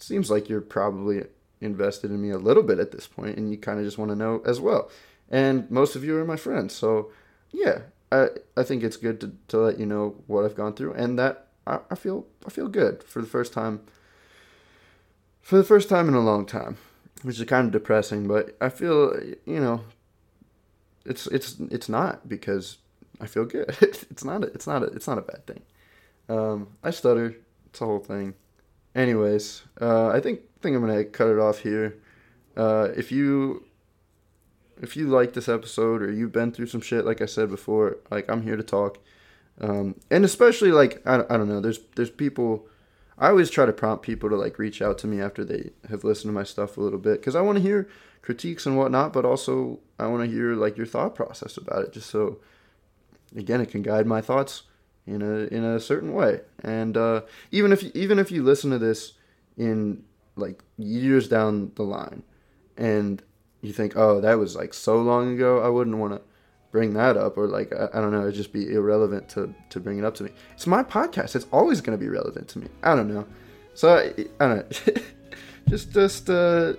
[0.02, 1.24] seems like you're probably
[1.60, 4.12] invested in me a little bit at this point, and you kind of just want
[4.12, 4.90] to know as well.
[5.28, 7.12] And most of you are my friends, so
[7.50, 10.94] yeah, I I think it's good to, to let you know what I've gone through,
[10.94, 13.82] and that I, I feel I feel good for the first time.
[15.42, 16.78] For the first time in a long time,
[17.24, 19.82] which is kind of depressing, but I feel you know
[21.04, 22.78] it's it's it's not because
[23.20, 23.76] I feel good.
[23.80, 25.62] it's not a, it's not a, it's not a bad thing.
[26.28, 27.36] Um, I stutter.
[27.66, 28.34] It's a whole thing.
[28.94, 31.98] Anyways, uh, I think think I'm gonna cut it off here.
[32.56, 33.64] Uh, if you
[34.80, 37.98] if you like this episode or you've been through some shit, like I said before,
[38.10, 38.98] like I'm here to talk.
[39.60, 42.66] Um, and especially like I, I don't know, there's there's people.
[43.18, 46.04] I always try to prompt people to like reach out to me after they have
[46.04, 47.88] listened to my stuff a little bit because I want to hear
[48.22, 51.92] critiques and whatnot, but also I want to hear like your thought process about it,
[51.92, 52.38] just so
[53.36, 54.62] again it can guide my thoughts
[55.06, 56.40] in a in a certain way.
[56.62, 59.12] And uh, even if you, even if you listen to this
[59.56, 60.04] in
[60.36, 62.22] like years down the line,
[62.76, 63.22] and
[63.60, 66.22] you think, oh, that was like so long ago, I wouldn't want to
[66.72, 69.78] bring that up, or like I, I, don't know, it'd just be irrelevant to to
[69.78, 70.30] bring it up to me.
[70.54, 72.66] It's my podcast; it's always going to be relevant to me.
[72.82, 73.26] I don't know,
[73.74, 75.02] so I, I don't know.
[75.68, 76.72] just just uh,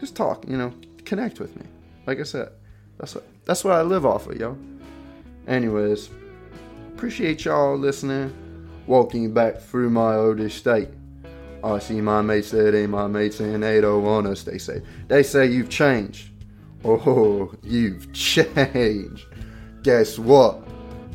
[0.00, 0.74] just talk, you know,
[1.06, 1.64] connect with me.
[2.06, 2.50] Like I said,
[2.98, 4.58] that's what that's what I live off of, yo.
[5.46, 6.10] Anyways,
[6.94, 8.34] appreciate y'all listening.
[8.86, 10.88] Walking back through my old estate.
[11.64, 14.82] I see my mates that ain't my mates and they don't want us, they say.
[15.08, 16.30] They say you've changed.
[16.88, 19.26] Oh, you've changed.
[19.82, 20.62] Guess what?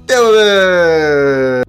[0.05, 1.63] Do it!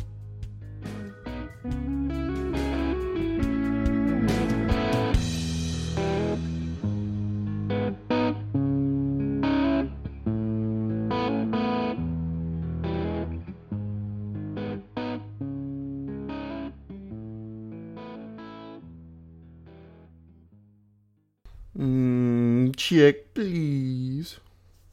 [21.78, 23.61] Mm, check, please.